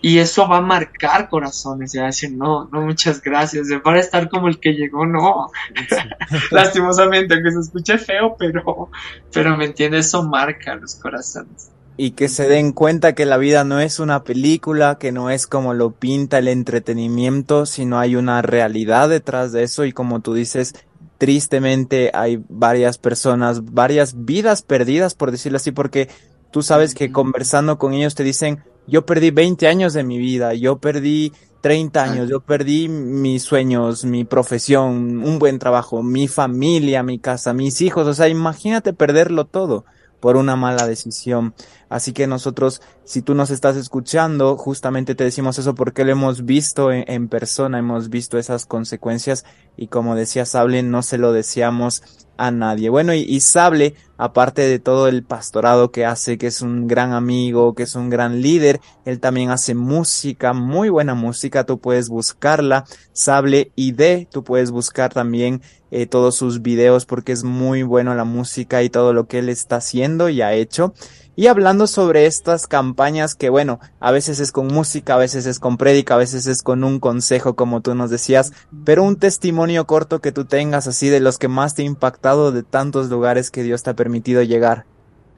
Y 0.00 0.18
eso 0.18 0.46
va 0.46 0.58
a 0.58 0.60
marcar 0.60 1.28
corazones. 1.28 1.92
Y 1.92 1.98
va 1.98 2.04
a 2.04 2.06
decir, 2.06 2.30
no, 2.30 2.68
no, 2.70 2.82
muchas 2.82 3.20
gracias. 3.20 3.66
Para 3.82 3.98
estar 3.98 4.28
como 4.28 4.46
el 4.46 4.60
que 4.60 4.74
llegó, 4.74 5.04
no. 5.04 5.50
Lastimosamente, 6.52 7.34
aunque 7.34 7.50
se 7.50 7.58
escuche 7.58 7.98
feo, 7.98 8.36
pero, 8.38 8.88
pero 9.32 9.56
me 9.56 9.64
entiendes, 9.64 10.06
eso 10.06 10.22
marca 10.22 10.76
los 10.76 10.94
corazones. 10.94 11.72
Y 11.96 12.12
que 12.12 12.28
se 12.28 12.46
den 12.46 12.70
cuenta 12.70 13.16
que 13.16 13.26
la 13.26 13.36
vida 13.36 13.64
no 13.64 13.80
es 13.80 13.98
una 13.98 14.22
película, 14.22 14.96
que 14.96 15.10
no 15.10 15.28
es 15.28 15.48
como 15.48 15.74
lo 15.74 15.90
pinta 15.90 16.38
el 16.38 16.46
entretenimiento, 16.46 17.66
sino 17.66 17.98
hay 17.98 18.14
una 18.14 18.42
realidad 18.42 19.08
detrás 19.08 19.50
de 19.50 19.64
eso. 19.64 19.84
Y 19.84 19.90
como 19.90 20.20
tú 20.20 20.34
dices, 20.34 20.72
tristemente 21.20 22.10
hay 22.14 22.42
varias 22.48 22.96
personas, 22.96 23.74
varias 23.74 24.24
vidas 24.24 24.62
perdidas, 24.62 25.14
por 25.14 25.30
decirlo 25.30 25.56
así, 25.56 25.70
porque 25.70 26.08
tú 26.50 26.62
sabes 26.62 26.94
que 26.94 27.12
conversando 27.12 27.76
con 27.76 27.92
ellos 27.92 28.14
te 28.14 28.24
dicen, 28.24 28.64
yo 28.86 29.04
perdí 29.04 29.30
20 29.30 29.68
años 29.68 29.92
de 29.92 30.02
mi 30.02 30.16
vida, 30.16 30.54
yo 30.54 30.78
perdí 30.78 31.34
30 31.60 32.02
años, 32.02 32.30
yo 32.30 32.40
perdí 32.40 32.88
mis 32.88 33.42
sueños, 33.42 34.06
mi 34.06 34.24
profesión, 34.24 35.22
un 35.22 35.38
buen 35.38 35.58
trabajo, 35.58 36.02
mi 36.02 36.26
familia, 36.26 37.02
mi 37.02 37.18
casa, 37.18 37.52
mis 37.52 37.82
hijos, 37.82 38.06
o 38.06 38.14
sea, 38.14 38.28
imagínate 38.28 38.94
perderlo 38.94 39.44
todo 39.44 39.84
por 40.20 40.38
una 40.38 40.56
mala 40.56 40.86
decisión. 40.86 41.52
Así 41.90 42.12
que 42.12 42.28
nosotros, 42.28 42.80
si 43.04 43.20
tú 43.20 43.34
nos 43.34 43.50
estás 43.50 43.76
escuchando, 43.76 44.56
justamente 44.56 45.16
te 45.16 45.24
decimos 45.24 45.58
eso 45.58 45.74
porque 45.74 46.04
lo 46.04 46.12
hemos 46.12 46.44
visto 46.44 46.92
en, 46.92 47.28
persona, 47.28 47.80
hemos 47.80 48.10
visto 48.10 48.38
esas 48.38 48.64
consecuencias 48.64 49.44
y 49.76 49.88
como 49.88 50.14
decía 50.14 50.46
Sable, 50.46 50.84
no 50.84 51.02
se 51.02 51.18
lo 51.18 51.32
deseamos 51.32 52.04
a 52.36 52.52
nadie. 52.52 52.90
Bueno, 52.90 53.12
y, 53.12 53.40
Sable, 53.40 53.96
aparte 54.18 54.62
de 54.62 54.78
todo 54.78 55.08
el 55.08 55.24
pastorado 55.24 55.90
que 55.90 56.06
hace, 56.06 56.38
que 56.38 56.46
es 56.46 56.62
un 56.62 56.86
gran 56.86 57.12
amigo, 57.12 57.74
que 57.74 57.82
es 57.82 57.96
un 57.96 58.08
gran 58.08 58.40
líder, 58.40 58.80
él 59.04 59.18
también 59.18 59.50
hace 59.50 59.74
música, 59.74 60.52
muy 60.52 60.90
buena 60.90 61.14
música, 61.14 61.66
tú 61.66 61.80
puedes 61.80 62.08
buscarla, 62.08 62.84
Sable 63.12 63.72
ID, 63.74 64.28
tú 64.30 64.44
puedes 64.44 64.70
buscar 64.70 65.12
también 65.12 65.60
eh, 65.90 66.06
todos 66.06 66.36
sus 66.36 66.62
videos 66.62 67.04
porque 67.04 67.32
es 67.32 67.42
muy 67.42 67.82
bueno 67.82 68.14
la 68.14 68.24
música 68.24 68.84
y 68.84 68.90
todo 68.90 69.12
lo 69.12 69.26
que 69.26 69.40
él 69.40 69.48
está 69.48 69.76
haciendo 69.76 70.28
y 70.28 70.40
ha 70.40 70.54
hecho. 70.54 70.94
Y 71.40 71.46
hablando 71.46 71.86
sobre 71.86 72.26
estas 72.26 72.66
campañas 72.66 73.34
que 73.34 73.48
bueno, 73.48 73.80
a 73.98 74.10
veces 74.10 74.40
es 74.40 74.52
con 74.52 74.66
música, 74.66 75.14
a 75.14 75.16
veces 75.16 75.46
es 75.46 75.58
con 75.58 75.78
prédica, 75.78 76.12
a 76.12 76.18
veces 76.18 76.46
es 76.46 76.62
con 76.62 76.84
un 76.84 77.00
consejo 77.00 77.56
como 77.56 77.80
tú 77.80 77.94
nos 77.94 78.10
decías, 78.10 78.52
pero 78.84 79.04
un 79.04 79.16
testimonio 79.16 79.86
corto 79.86 80.20
que 80.20 80.32
tú 80.32 80.44
tengas 80.44 80.86
así 80.86 81.08
de 81.08 81.20
los 81.20 81.38
que 81.38 81.48
más 81.48 81.74
te 81.74 81.80
ha 81.80 81.86
impactado 81.86 82.52
de 82.52 82.62
tantos 82.62 83.08
lugares 83.08 83.50
que 83.50 83.62
Dios 83.62 83.82
te 83.82 83.88
ha 83.88 83.94
permitido 83.94 84.42
llegar. 84.42 84.84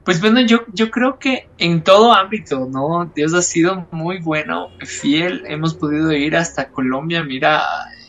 Pues 0.03 0.19
bueno, 0.19 0.41
yo, 0.41 0.65
yo 0.73 0.91
creo 0.91 1.19
que 1.19 1.47
en 1.57 1.85
todo 1.85 2.11
ámbito, 2.11 2.67
¿no? 2.69 3.09
Dios 3.15 3.33
ha 3.33 3.41
sido 3.41 3.87
muy 3.91 4.19
bueno, 4.19 4.71
fiel, 4.79 5.45
hemos 5.47 5.73
podido 5.73 6.11
ir 6.11 6.35
hasta 6.35 6.67
Colombia, 6.67 7.23
mira, 7.23 7.63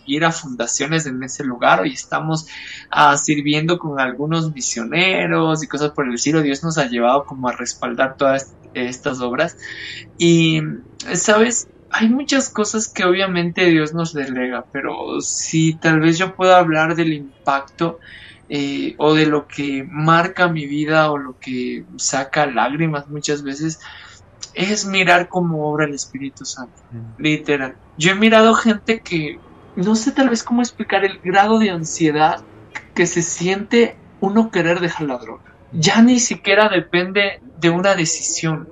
ir 0.06 0.24
a 0.24 0.32
fundaciones 0.32 1.06
en 1.06 1.22
ese 1.22 1.44
lugar. 1.44 1.86
y 1.86 1.92
estamos 1.92 2.48
ah, 2.94 3.16
sirviendo 3.16 3.78
con 3.78 3.98
algunos 3.98 4.54
misioneros 4.54 5.62
y 5.62 5.66
cosas 5.66 5.90
por 5.90 6.06
el 6.06 6.14
estilo. 6.14 6.42
Dios 6.42 6.62
nos 6.62 6.78
ha 6.78 6.86
llevado 6.86 7.24
como 7.24 7.48
a 7.48 7.52
respaldar 7.52 8.16
todas 8.16 8.54
estas 8.72 9.20
obras. 9.20 9.56
Y, 10.16 10.62
¿sabes? 11.14 11.68
Hay 11.90 12.08
muchas 12.08 12.48
cosas 12.48 12.88
que 12.88 13.04
obviamente 13.04 13.66
Dios 13.66 13.94
nos 13.94 14.14
delega, 14.14 14.64
pero 14.72 15.20
si 15.20 15.74
tal 15.74 16.00
vez 16.00 16.18
yo 16.18 16.34
puedo 16.34 16.54
hablar 16.54 16.96
del 16.96 17.12
impacto 17.12 17.98
eh, 18.48 18.94
o 18.98 19.14
de 19.14 19.26
lo 19.26 19.46
que 19.46 19.86
marca 19.88 20.48
mi 20.48 20.66
vida 20.66 21.10
o 21.10 21.18
lo 21.18 21.38
que 21.38 21.84
saca 21.96 22.46
lágrimas 22.46 23.08
muchas 23.08 23.42
veces, 23.42 23.80
es 24.54 24.86
mirar 24.86 25.28
cómo 25.28 25.68
obra 25.68 25.86
el 25.86 25.94
Espíritu 25.94 26.44
Santo, 26.44 26.80
mm. 26.92 27.22
literal. 27.22 27.76
Yo 27.98 28.12
he 28.12 28.14
mirado 28.14 28.54
gente 28.54 29.00
que 29.00 29.38
no 29.76 29.96
sé 29.96 30.12
tal 30.12 30.28
vez 30.28 30.42
cómo 30.42 30.62
explicar 30.62 31.04
el 31.04 31.18
grado 31.18 31.58
de 31.58 31.70
ansiedad 31.70 32.42
que 32.94 33.06
se 33.06 33.22
siente 33.22 33.96
uno 34.20 34.50
querer 34.50 34.80
dejar 34.80 35.06
la 35.06 35.18
droga. 35.18 35.44
Ya 35.72 36.00
ni 36.02 36.20
siquiera 36.20 36.68
depende 36.68 37.40
de 37.58 37.70
una 37.70 37.94
decisión. 37.94 38.68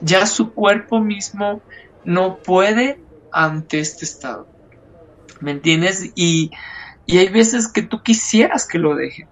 Ya 0.00 0.26
su 0.26 0.52
cuerpo 0.52 1.00
mismo 1.00 1.62
no 2.04 2.36
puede 2.38 3.00
ante 3.32 3.80
este 3.80 4.04
estado. 4.04 4.46
¿Me 5.40 5.52
entiendes? 5.52 6.12
Y, 6.14 6.50
y 7.06 7.18
hay 7.18 7.28
veces 7.28 7.68
que 7.68 7.82
tú 7.82 8.02
quisieras 8.02 8.66
que 8.66 8.78
lo 8.78 8.94
dejen, 8.94 9.28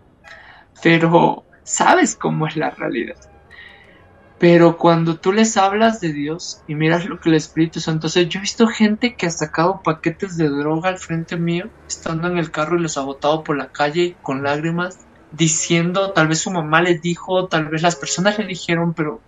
pero 0.82 1.44
sabes 1.62 2.14
cómo 2.14 2.46
es 2.46 2.56
la 2.56 2.70
realidad. 2.70 3.16
Pero 4.38 4.77
cuando 4.77 5.16
tú 5.16 5.33
les 5.33 5.57
hablas 5.57 6.01
de 6.01 6.12
Dios 6.12 6.61
y 6.68 6.75
miras 6.75 7.07
lo 7.07 7.18
que 7.20 7.31
el 7.31 7.37
Espíritu 7.37 7.81
Santo 7.81 8.09
hace, 8.09 8.27
yo 8.27 8.38
he 8.38 8.42
visto 8.42 8.66
gente 8.66 9.14
que 9.14 9.27
ha 9.27 9.31
sacado 9.31 9.81
paquetes 9.83 10.37
de 10.37 10.51
droga 10.51 10.90
al 10.90 10.99
frente 10.99 11.37
mío, 11.37 11.70
estando 11.88 12.29
en 12.29 12.37
el 12.37 12.51
carro 12.51 12.77
y 12.77 12.83
los 12.83 12.99
ha 12.99 13.03
botado 13.03 13.42
por 13.44 13.57
la 13.57 13.68
calle 13.68 14.14
con 14.20 14.42
lágrimas, 14.42 14.99
diciendo, 15.33 16.12
tal 16.12 16.29
vez 16.29 16.40
su 16.40 16.51
mamá 16.51 16.83
les 16.83 17.01
dijo, 17.01 17.46
tal 17.46 17.68
vez 17.68 17.81
las 17.81 17.96
personas 17.96 18.38
le 18.38 18.46
dijeron, 18.46 18.92
pero 18.92 19.20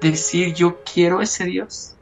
decir 0.00 0.54
yo 0.54 0.80
quiero 0.84 1.20
ese 1.22 1.44
Dios. 1.44 1.96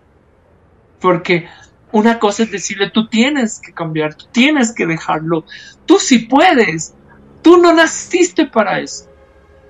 Porque 1.01 1.49
una 1.93 2.19
cosa 2.19 2.43
es 2.43 2.51
decirle, 2.51 2.91
tú 2.91 3.09
tienes 3.09 3.59
que 3.59 3.73
cambiar, 3.73 4.15
tú 4.15 4.27
tienes 4.31 4.73
que 4.73 4.87
dejarlo, 4.87 5.45
tú 5.87 5.99
sí 5.99 6.21
puedes, 6.21 6.95
tú 7.43 7.57
no 7.57 7.73
naciste 7.73 8.47
para 8.47 8.81
eso. 8.81 9.10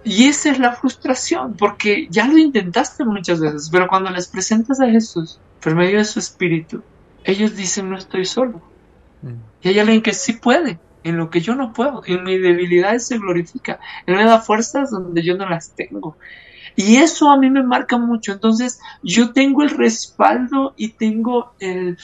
Y 0.04 0.24
esa 0.24 0.50
es 0.50 0.58
la 0.58 0.72
frustración, 0.72 1.54
porque 1.56 2.08
ya 2.10 2.26
lo 2.26 2.38
intentaste 2.38 3.04
muchas 3.04 3.40
veces, 3.40 3.68
pero 3.70 3.88
cuando 3.88 4.10
les 4.10 4.28
presentas 4.28 4.80
a 4.80 4.88
Jesús 4.88 5.38
por 5.60 5.74
medio 5.74 5.98
de 5.98 6.04
su 6.04 6.18
espíritu, 6.18 6.82
ellos 7.24 7.56
dicen 7.56 7.90
no 7.90 7.98
estoy 7.98 8.24
solo. 8.24 8.62
Mm. 9.22 9.34
Y 9.62 9.68
hay 9.68 9.78
alguien 9.78 10.02
que 10.02 10.14
sí 10.14 10.34
puede, 10.34 10.78
en 11.04 11.16
lo 11.16 11.28
que 11.30 11.40
yo 11.40 11.54
no 11.54 11.72
puedo, 11.72 12.02
en 12.06 12.24
mi 12.24 12.38
debilidad 12.38 12.96
se 12.98 13.18
glorifica, 13.18 13.78
Él 14.06 14.16
me 14.16 14.24
da 14.24 14.40
fuerzas 14.40 14.90
donde 14.90 15.22
yo 15.22 15.36
no 15.36 15.48
las 15.48 15.74
tengo. 15.74 16.16
Y 16.76 16.96
eso 16.96 17.30
a 17.30 17.36
mí 17.36 17.50
me 17.50 17.62
marca 17.62 17.98
mucho. 17.98 18.32
Entonces 18.32 18.80
yo 19.02 19.32
tengo 19.32 19.62
el 19.62 19.70
respaldo 19.70 20.72
y 20.76 20.90
tengo 20.90 21.52
el, 21.58 21.98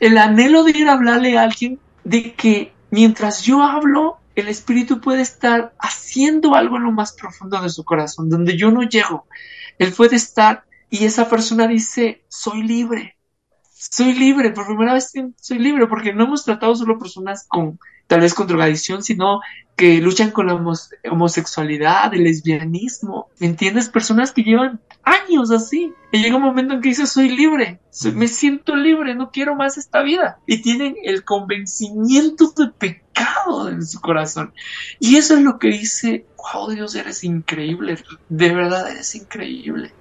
el 0.00 0.18
anhelo 0.18 0.64
de 0.64 0.70
ir 0.70 0.88
a 0.88 0.92
hablarle 0.92 1.36
a 1.36 1.42
alguien 1.42 1.78
de 2.04 2.32
que 2.34 2.72
mientras 2.90 3.42
yo 3.42 3.62
hablo, 3.62 4.18
el 4.34 4.48
espíritu 4.48 5.00
puede 5.00 5.22
estar 5.22 5.74
haciendo 5.78 6.54
algo 6.54 6.76
en 6.76 6.84
lo 6.84 6.92
más 6.92 7.12
profundo 7.12 7.60
de 7.60 7.68
su 7.68 7.84
corazón, 7.84 8.28
donde 8.28 8.56
yo 8.56 8.70
no 8.70 8.82
llego. 8.82 9.26
Él 9.78 9.92
puede 9.92 10.16
estar 10.16 10.64
y 10.90 11.04
esa 11.04 11.28
persona 11.28 11.66
dice, 11.66 12.24
soy 12.28 12.62
libre, 12.62 13.16
soy 13.72 14.14
libre, 14.14 14.50
por 14.50 14.66
primera 14.66 14.94
vez 14.94 15.12
soy 15.36 15.58
libre, 15.58 15.86
porque 15.86 16.12
no 16.12 16.24
hemos 16.24 16.44
tratado 16.44 16.74
solo 16.74 16.98
personas 16.98 17.46
con 17.48 17.78
tal 18.06 18.20
vez 18.20 18.34
con 18.34 18.46
drogadicción, 18.46 19.02
sino 19.02 19.40
que 19.76 20.00
luchan 20.00 20.30
con 20.30 20.46
la 20.46 20.62
homosexualidad, 21.10 22.12
el 22.14 22.24
lesbianismo, 22.24 23.28
¿me 23.38 23.46
entiendes? 23.46 23.88
Personas 23.88 24.32
que 24.32 24.42
llevan 24.42 24.80
años 25.02 25.50
así. 25.50 25.92
Y 26.12 26.22
llega 26.22 26.36
un 26.36 26.42
momento 26.42 26.74
en 26.74 26.82
que 26.82 26.90
dice, 26.90 27.06
soy 27.06 27.30
libre, 27.30 27.80
me 28.14 28.28
siento 28.28 28.76
libre, 28.76 29.14
no 29.14 29.30
quiero 29.30 29.56
más 29.56 29.78
esta 29.78 30.02
vida. 30.02 30.38
Y 30.46 30.60
tienen 30.60 30.96
el 31.02 31.24
convencimiento 31.24 32.52
de 32.56 32.68
pecado 32.68 33.68
en 33.70 33.84
su 33.84 34.00
corazón. 34.00 34.52
Y 35.00 35.16
eso 35.16 35.36
es 35.36 35.42
lo 35.42 35.58
que 35.58 35.68
dice, 35.68 36.26
wow, 36.36 36.70
Dios, 36.70 36.94
eres 36.94 37.24
increíble, 37.24 37.98
de 38.28 38.54
verdad 38.54 38.90
eres 38.90 39.14
increíble. 39.14 39.92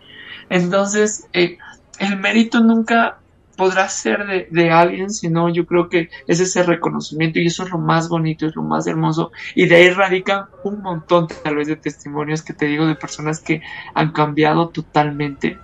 Entonces, 0.50 1.28
eh, 1.32 1.58
el 2.00 2.18
mérito 2.18 2.60
nunca 2.60 3.21
podrá 3.56 3.90
ser 3.90 4.26
de, 4.26 4.48
de, 4.50 4.70
alguien, 4.72 5.10
sino 5.10 5.50
yo 5.50 5.66
creo 5.66 5.90
que 5.90 6.10
es 6.28 6.40
ese 6.40 6.64
reconocimiento 6.64 7.40
y 7.40 7.48
eso 7.48 7.64
es 7.64 7.72
lo 7.72 7.78
más 7.78 8.10
bonito, 8.10 8.46
es 8.46 8.56
lo 8.56 8.64
más 8.64 8.88
hermoso. 8.88 9.32
Y 9.56 9.68
de 9.68 9.76
ahí 9.76 9.90
radica 9.90 10.50
un 10.64 10.82
montón 10.82 11.28
tal 11.44 11.56
vez 11.56 11.68
de 11.68 11.76
testimonios 11.76 12.42
que 12.42 12.54
te 12.54 12.66
digo 12.66 12.88
de 12.88 12.96
personas 12.96 13.40
que 13.40 13.62
han 13.94 14.12
cambiado 14.12 14.70
totalmente 14.70 15.58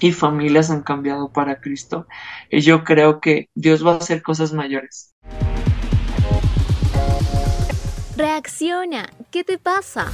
y 0.00 0.12
familias 0.12 0.70
han 0.70 0.82
cambiado 0.82 1.28
para 1.28 1.60
Cristo. 1.60 2.06
Y 2.50 2.60
yo 2.60 2.84
creo 2.84 3.20
que 3.20 3.50
Dios 3.54 3.86
va 3.86 3.92
a 3.92 3.96
hacer 3.96 4.22
cosas 4.22 4.52
mayores. 4.52 5.14
Reacciona, 8.16 9.08
¿qué 9.30 9.44
te 9.44 9.58
pasa? 9.58 10.10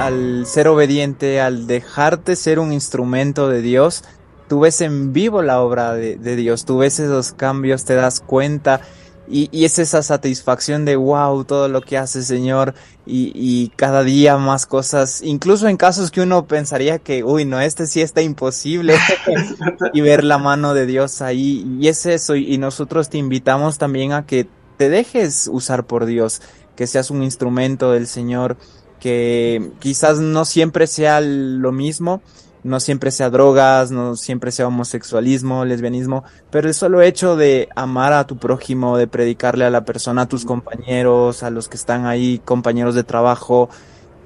Al 0.00 0.46
ser 0.46 0.66
obediente, 0.68 1.42
al 1.42 1.66
dejarte 1.66 2.34
ser 2.34 2.58
un 2.58 2.72
instrumento 2.72 3.50
de 3.50 3.60
Dios, 3.60 4.02
tú 4.48 4.60
ves 4.60 4.80
en 4.80 5.12
vivo 5.12 5.42
la 5.42 5.60
obra 5.60 5.92
de, 5.92 6.36
Dios, 6.36 6.64
tú 6.64 6.78
ves 6.78 6.98
esos 6.98 7.32
cambios, 7.32 7.84
te 7.84 7.94
das 7.94 8.20
cuenta 8.20 8.80
y, 9.28 9.48
es 9.64 9.78
esa 9.78 10.02
satisfacción 10.02 10.86
de 10.86 10.96
wow, 10.96 11.44
todo 11.44 11.68
lo 11.68 11.82
que 11.82 11.98
hace 11.98 12.22
Señor 12.22 12.74
y, 13.04 13.30
y, 13.34 13.68
cada 13.76 14.02
día 14.02 14.38
más 14.38 14.64
cosas, 14.64 15.20
incluso 15.22 15.68
en 15.68 15.76
casos 15.76 16.10
que 16.10 16.22
uno 16.22 16.46
pensaría 16.46 16.98
que, 16.98 17.22
uy, 17.22 17.44
no, 17.44 17.60
este 17.60 17.86
sí 17.86 18.00
está 18.00 18.22
imposible 18.22 18.96
y 19.92 20.00
ver 20.00 20.24
la 20.24 20.38
mano 20.38 20.72
de 20.72 20.86
Dios 20.86 21.20
ahí 21.20 21.76
y 21.78 21.88
es 21.88 22.06
eso 22.06 22.36
y 22.36 22.56
nosotros 22.56 23.10
te 23.10 23.18
invitamos 23.18 23.76
también 23.76 24.14
a 24.14 24.24
que 24.24 24.48
te 24.78 24.88
dejes 24.88 25.46
usar 25.52 25.84
por 25.84 26.06
Dios, 26.06 26.40
que 26.74 26.86
seas 26.86 27.10
un 27.10 27.22
instrumento 27.22 27.92
del 27.92 28.06
Señor 28.06 28.56
que 29.00 29.72
quizás 29.80 30.20
no 30.20 30.44
siempre 30.44 30.86
sea 30.86 31.20
lo 31.20 31.72
mismo, 31.72 32.22
no 32.62 32.78
siempre 32.80 33.10
sea 33.10 33.30
drogas, 33.30 33.90
no 33.90 34.16
siempre 34.16 34.52
sea 34.52 34.68
homosexualismo, 34.68 35.64
lesbianismo, 35.64 36.24
pero 36.50 36.68
el 36.68 36.74
solo 36.74 37.00
hecho 37.00 37.36
de 37.36 37.68
amar 37.74 38.12
a 38.12 38.26
tu 38.26 38.36
prójimo, 38.36 38.96
de 38.96 39.06
predicarle 39.06 39.64
a 39.64 39.70
la 39.70 39.84
persona, 39.84 40.22
a 40.22 40.28
tus 40.28 40.44
compañeros, 40.44 41.42
a 41.42 41.50
los 41.50 41.68
que 41.68 41.76
están 41.76 42.06
ahí, 42.06 42.40
compañeros 42.44 42.94
de 42.94 43.04
trabajo, 43.04 43.70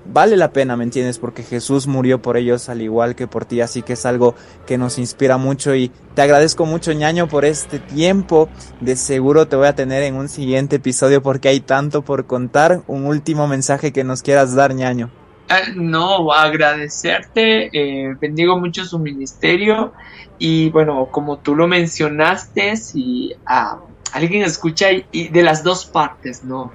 vale 0.06 0.36
la 0.36 0.52
pena, 0.52 0.76
¿me 0.76 0.84
entiendes? 0.84 1.18
Porque 1.18 1.42
Jesús 1.42 1.86
murió 1.86 2.20
por 2.20 2.36
ellos 2.36 2.68
al 2.68 2.82
igual 2.82 3.14
que 3.14 3.26
por 3.26 3.44
ti, 3.44 3.60
así 3.60 3.82
que 3.82 3.94
es 3.94 4.06
algo 4.06 4.34
que 4.66 4.78
nos 4.78 4.98
inspira 4.98 5.36
mucho 5.36 5.74
y 5.74 5.90
te 6.14 6.22
agradezco 6.22 6.66
mucho, 6.66 6.92
ñaño, 6.92 7.28
por 7.28 7.44
este 7.44 7.78
tiempo. 7.78 8.48
De 8.80 8.96
seguro 8.96 9.48
te 9.48 9.56
voy 9.56 9.66
a 9.66 9.74
tener 9.74 10.02
en 10.02 10.14
un 10.14 10.28
siguiente 10.28 10.76
episodio 10.76 11.22
porque 11.22 11.48
hay 11.48 11.60
tanto 11.60 12.02
por 12.02 12.26
contar. 12.26 12.82
Un 12.86 13.06
último 13.06 13.46
mensaje 13.48 13.92
que 13.92 14.04
nos 14.04 14.22
quieras 14.22 14.54
dar, 14.54 14.74
ñaño. 14.74 15.10
Ah, 15.48 15.60
no, 15.74 16.32
agradecerte, 16.32 17.68
eh, 17.72 18.16
bendigo 18.18 18.58
mucho 18.58 18.84
su 18.84 18.98
ministerio 18.98 19.92
y 20.38 20.70
bueno, 20.70 21.08
como 21.10 21.38
tú 21.38 21.54
lo 21.54 21.68
mencionaste, 21.68 22.76
si 22.76 23.34
ah, 23.44 23.78
alguien 24.12 24.42
escucha 24.42 24.86
y, 24.90 25.28
de 25.28 25.42
las 25.42 25.62
dos 25.62 25.84
partes, 25.84 26.44
¿no? 26.44 26.72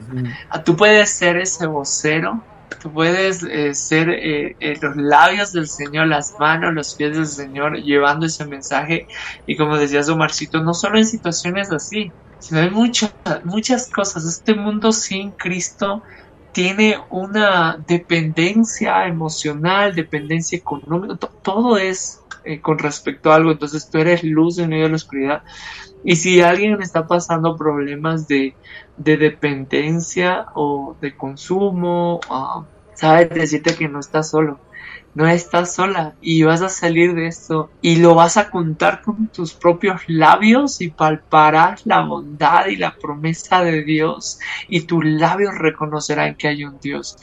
Ah, 0.50 0.63
tú 0.63 0.76
puedes 0.76 1.10
ser 1.10 1.38
ese 1.38 1.65
vocero 1.65 2.44
Tú 2.82 2.92
puedes 2.92 3.44
eh, 3.44 3.74
ser 3.74 4.10
eh, 4.10 4.56
eh, 4.60 4.78
los 4.82 4.96
labios 4.96 5.52
del 5.52 5.68
Señor, 5.68 6.08
las 6.08 6.36
manos, 6.40 6.74
los 6.74 6.96
pies 6.96 7.16
del 7.16 7.26
Señor, 7.26 7.78
llevando 7.82 8.26
ese 8.26 8.46
mensaje. 8.46 9.08
Y 9.46 9.58
como 9.58 9.78
decía 9.78 10.02
Omarcito, 10.12 10.64
no 10.64 10.74
solo 10.74 10.98
en 10.98 11.06
situaciones 11.06 11.72
así, 11.72 12.12
sino 12.40 12.62
hay 12.62 12.70
muchas, 12.70 13.14
muchas 13.44 13.90
cosas. 13.90 14.26
Este 14.26 14.54
mundo 14.54 14.92
sin 14.92 15.32
Cristo 15.32 16.04
tiene 16.54 17.00
una 17.10 17.84
dependencia 17.88 19.06
emocional, 19.08 19.96
dependencia 19.96 20.58
económica, 20.58 21.16
todo 21.42 21.78
es 21.78 22.22
con 22.62 22.80
respecto 22.80 23.32
a 23.32 23.36
algo. 23.36 23.52
Entonces 23.52 23.90
tú 23.90 23.98
eres 23.98 24.24
luz 24.24 24.58
en 24.58 24.70
medio 24.70 24.84
de 24.84 24.90
la 24.90 24.96
oscuridad. 24.96 25.44
Y 26.04 26.16
si 26.16 26.42
alguien 26.42 26.82
está 26.82 27.08
pasando 27.08 27.58
problemas 27.58 28.28
de, 28.28 28.56
de 29.00 29.18
dependencia 29.18 30.46
o 30.54 30.96
de 31.02 31.16
consumo, 31.16 32.20
uh, 32.30 32.64
sabes 32.94 33.30
decirte 33.30 33.76
que 33.76 33.88
no 33.88 34.00
estás 34.00 34.30
solo 34.30 34.60
no 35.15 35.28
estás 35.28 35.76
sola 35.76 36.15
y 36.22 36.43
vas 36.43 36.62
a 36.62 36.69
salir 36.69 37.15
de 37.15 37.28
esto 37.28 37.69
y 37.82 37.98
lo 37.98 38.15
vas 38.15 38.38
a 38.38 38.50
contar 38.50 39.02
con 39.02 39.28
tus 39.28 39.54
propios 39.54 40.02
labios 40.08 40.82
y 40.82 40.89
palparás 40.89 41.86
la 41.86 42.02
bondad 42.02 42.67
y 42.67 42.76
la 42.76 42.95
promesa 42.95 43.63
de 43.63 43.84
Dios 43.84 44.39
y 44.67 44.82
tus 44.82 45.04
labios 45.04 45.56
reconocerán 45.58 46.36
que 46.36 46.48
hay 46.48 46.63
un 46.63 46.80
Dios. 46.80 47.17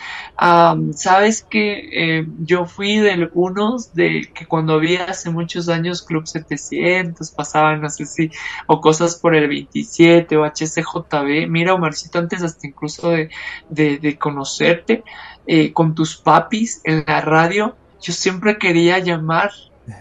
Sabes 0.95 1.43
que 1.49 1.89
eh, 1.93 2.27
yo 2.41 2.67
fui 2.67 2.99
de 2.99 3.13
algunos 3.13 3.95
de 3.95 4.31
que 4.35 4.47
cuando 4.47 4.75
había 4.75 5.05
hace 5.05 5.31
muchos 5.31 5.69
años 5.69 6.03
Club 6.03 6.27
700 6.27 7.31
pasaban 7.31 7.81
no 7.81 7.91
sé 7.91 8.07
si 8.07 8.31
o 8.67 8.81
cosas 8.81 9.17
por 9.17 9.35
el 9.35 9.49
27 9.49 10.37
o 10.37 10.45
HCJB. 10.45 11.49
Mira 11.49 11.75
Omarcito 11.75 12.19
antes 12.19 12.43
hasta 12.43 12.67
incluso 12.67 13.11
de, 13.11 13.29
de 13.69 14.19
conocerte 14.19 15.05
eh, 15.47 15.73
con 15.73 15.95
tus 15.95 16.17
papis 16.17 16.81
en 16.85 17.05
la 17.07 17.21
radio, 17.21 17.77
yo 18.01 18.13
siempre 18.13 18.59
quería 18.59 18.99
llamar 18.99 19.51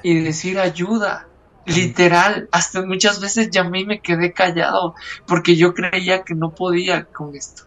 y 0.04 0.20
decir 0.20 0.60
ayuda. 0.60 1.28
Literal, 1.66 2.48
hasta 2.52 2.86
muchas 2.86 3.20
veces 3.20 3.50
llamé 3.50 3.82
y 3.82 3.86
me 3.86 4.00
quedé 4.00 4.34
callado 4.34 4.94
porque 5.26 5.56
yo 5.56 5.74
creía 5.74 6.24
que 6.24 6.36
no 6.36 6.54
podía 6.54 7.06
con 7.06 7.36
esto. 7.36 7.64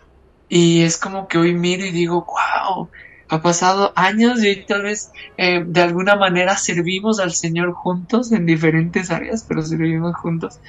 Y 0.49 0.83
es 0.83 0.97
como 0.97 1.27
que 1.27 1.39
hoy 1.39 1.55
miro 1.55 1.85
y 1.85 1.91
digo, 1.91 2.25
wow, 2.25 2.89
ha 3.29 3.43
pasado 3.43 3.93
años 3.95 4.43
y 4.43 4.65
tal 4.65 4.83
vez 4.83 5.11
eh, 5.37 5.63
de 5.67 5.83
alguna 5.83 6.17
manera 6.17 6.57
servimos 6.57 7.21
al 7.21 7.33
Señor 7.33 7.73
juntos 7.73 8.33
en 8.33 8.47
diferentes 8.47 9.11
áreas, 9.11 9.45
pero 9.47 9.63
servimos 9.63 10.17
juntos. 10.17 10.61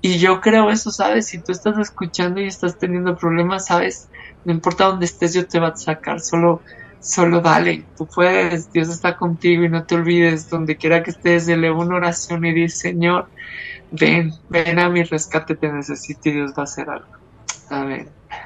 Y 0.00 0.18
yo 0.18 0.40
creo 0.40 0.70
eso, 0.70 0.90
¿sabes? 0.90 1.28
Si 1.28 1.38
tú 1.38 1.52
estás 1.52 1.78
escuchando 1.78 2.40
y 2.40 2.46
estás 2.46 2.78
teniendo 2.78 3.16
problemas, 3.16 3.66
¿sabes? 3.66 4.08
No 4.44 4.52
importa 4.52 4.84
dónde 4.84 5.06
estés, 5.06 5.32
yo 5.32 5.46
te 5.46 5.58
va 5.58 5.68
a 5.68 5.76
sacar. 5.76 6.20
Solo, 6.20 6.60
solo 7.00 7.40
dale. 7.40 7.84
Tú 7.96 8.06
puedes. 8.06 8.70
Dios 8.70 8.90
está 8.90 9.16
contigo 9.16 9.64
y 9.64 9.70
no 9.70 9.84
te 9.84 9.94
olvides. 9.94 10.50
Donde 10.50 10.76
quiera 10.76 11.02
que 11.02 11.10
estés, 11.10 11.48
eleva 11.48 11.78
una 11.78 11.96
oración 11.96 12.44
y 12.44 12.52
dice, 12.52 12.90
Señor, 12.90 13.28
ven, 13.92 14.34
ven 14.50 14.78
a 14.78 14.90
mi 14.90 15.04
rescate, 15.04 15.54
te 15.54 15.72
necesito 15.72 16.28
y 16.28 16.32
Dios 16.32 16.52
va 16.52 16.62
a 16.62 16.64
hacer 16.64 16.90
algo. 16.90 17.23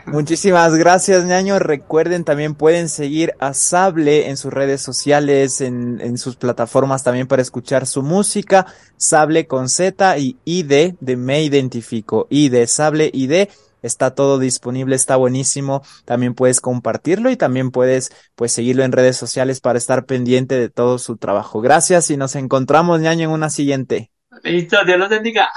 Muchísimas 0.07 0.75
gracias, 0.75 1.25
ñaño. 1.25 1.59
Recuerden, 1.59 2.25
también 2.25 2.55
pueden 2.55 2.89
seguir 2.89 3.35
a 3.41 3.55
Sable 3.55 4.29
en 4.29 4.37
sus 4.37 4.53
redes 4.53 4.81
sociales, 4.81 5.61
en, 5.61 6.01
en, 6.01 6.19
sus 6.19 6.37
plataformas 6.37 7.05
también 7.05 7.27
para 7.27 7.43
escuchar 7.43 7.87
su 7.87 8.03
música. 8.03 8.67
Sable 8.97 9.47
con 9.47 9.69
Z 9.69 10.19
y 10.19 10.39
ID 10.45 10.95
de 11.01 11.17
Me 11.17 11.43
Identifico. 11.43 12.27
ID, 12.31 12.67
Sable 12.67 13.11
ID. 13.13 13.49
Está 13.83 14.15
todo 14.15 14.39
disponible, 14.39 14.97
está 14.97 15.17
buenísimo. 15.17 15.83
También 16.05 16.35
puedes 16.35 16.61
compartirlo 16.61 17.31
y 17.31 17.37
también 17.37 17.71
puedes 17.71 18.11
pues 18.35 18.53
seguirlo 18.53 18.83
en 18.83 18.93
redes 18.93 19.17
sociales 19.17 19.61
para 19.61 19.79
estar 19.79 20.05
pendiente 20.05 20.59
de 20.59 20.69
todo 20.69 20.99
su 20.99 21.17
trabajo. 21.17 21.61
Gracias 21.61 22.11
y 22.11 22.17
nos 22.17 22.35
encontramos, 22.35 23.01
ñaño, 23.01 23.29
en 23.29 23.31
una 23.31 23.51
siguiente. 23.51 24.11
Listo, 24.43 24.79
Dios 24.85 24.99
los 24.99 25.09
bendiga. 25.09 25.49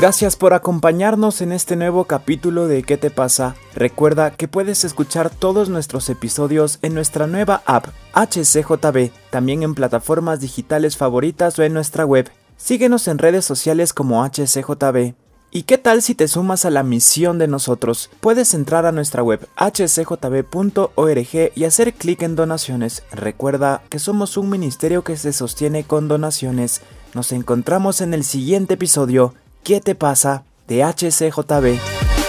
Gracias 0.00 0.34
por 0.34 0.54
acompañarnos 0.54 1.42
en 1.42 1.52
este 1.52 1.76
nuevo 1.76 2.06
capítulo 2.06 2.66
de 2.66 2.82
¿Qué 2.84 2.96
te 2.96 3.10
pasa? 3.10 3.54
Recuerda 3.74 4.30
que 4.30 4.48
puedes 4.48 4.82
escuchar 4.86 5.28
todos 5.28 5.68
nuestros 5.68 6.08
episodios 6.08 6.78
en 6.80 6.94
nuestra 6.94 7.26
nueva 7.26 7.62
app 7.66 7.88
HCJB, 8.14 9.10
también 9.28 9.62
en 9.62 9.74
plataformas 9.74 10.40
digitales 10.40 10.96
favoritas 10.96 11.58
o 11.58 11.64
en 11.64 11.74
nuestra 11.74 12.06
web. 12.06 12.30
Síguenos 12.56 13.08
en 13.08 13.18
redes 13.18 13.44
sociales 13.44 13.92
como 13.92 14.24
HCJB. 14.24 15.12
¿Y 15.50 15.64
qué 15.64 15.76
tal 15.76 16.00
si 16.00 16.14
te 16.14 16.28
sumas 16.28 16.64
a 16.64 16.70
la 16.70 16.82
misión 16.82 17.38
de 17.38 17.46
nosotros? 17.46 18.08
Puedes 18.22 18.54
entrar 18.54 18.86
a 18.86 18.92
nuestra 18.92 19.22
web 19.22 19.46
hcjb.org 19.56 21.28
y 21.54 21.64
hacer 21.64 21.92
clic 21.92 22.22
en 22.22 22.36
donaciones. 22.36 23.02
Recuerda 23.12 23.82
que 23.90 23.98
somos 23.98 24.38
un 24.38 24.48
ministerio 24.48 25.04
que 25.04 25.18
se 25.18 25.34
sostiene 25.34 25.84
con 25.84 26.08
donaciones. 26.08 26.80
Nos 27.12 27.32
encontramos 27.32 28.00
en 28.00 28.14
el 28.14 28.24
siguiente 28.24 28.74
episodio. 28.74 29.34
¿Qué 29.62 29.80
te 29.80 29.94
pasa? 29.94 30.44
de 30.66 30.84
HCJB. 30.84 32.19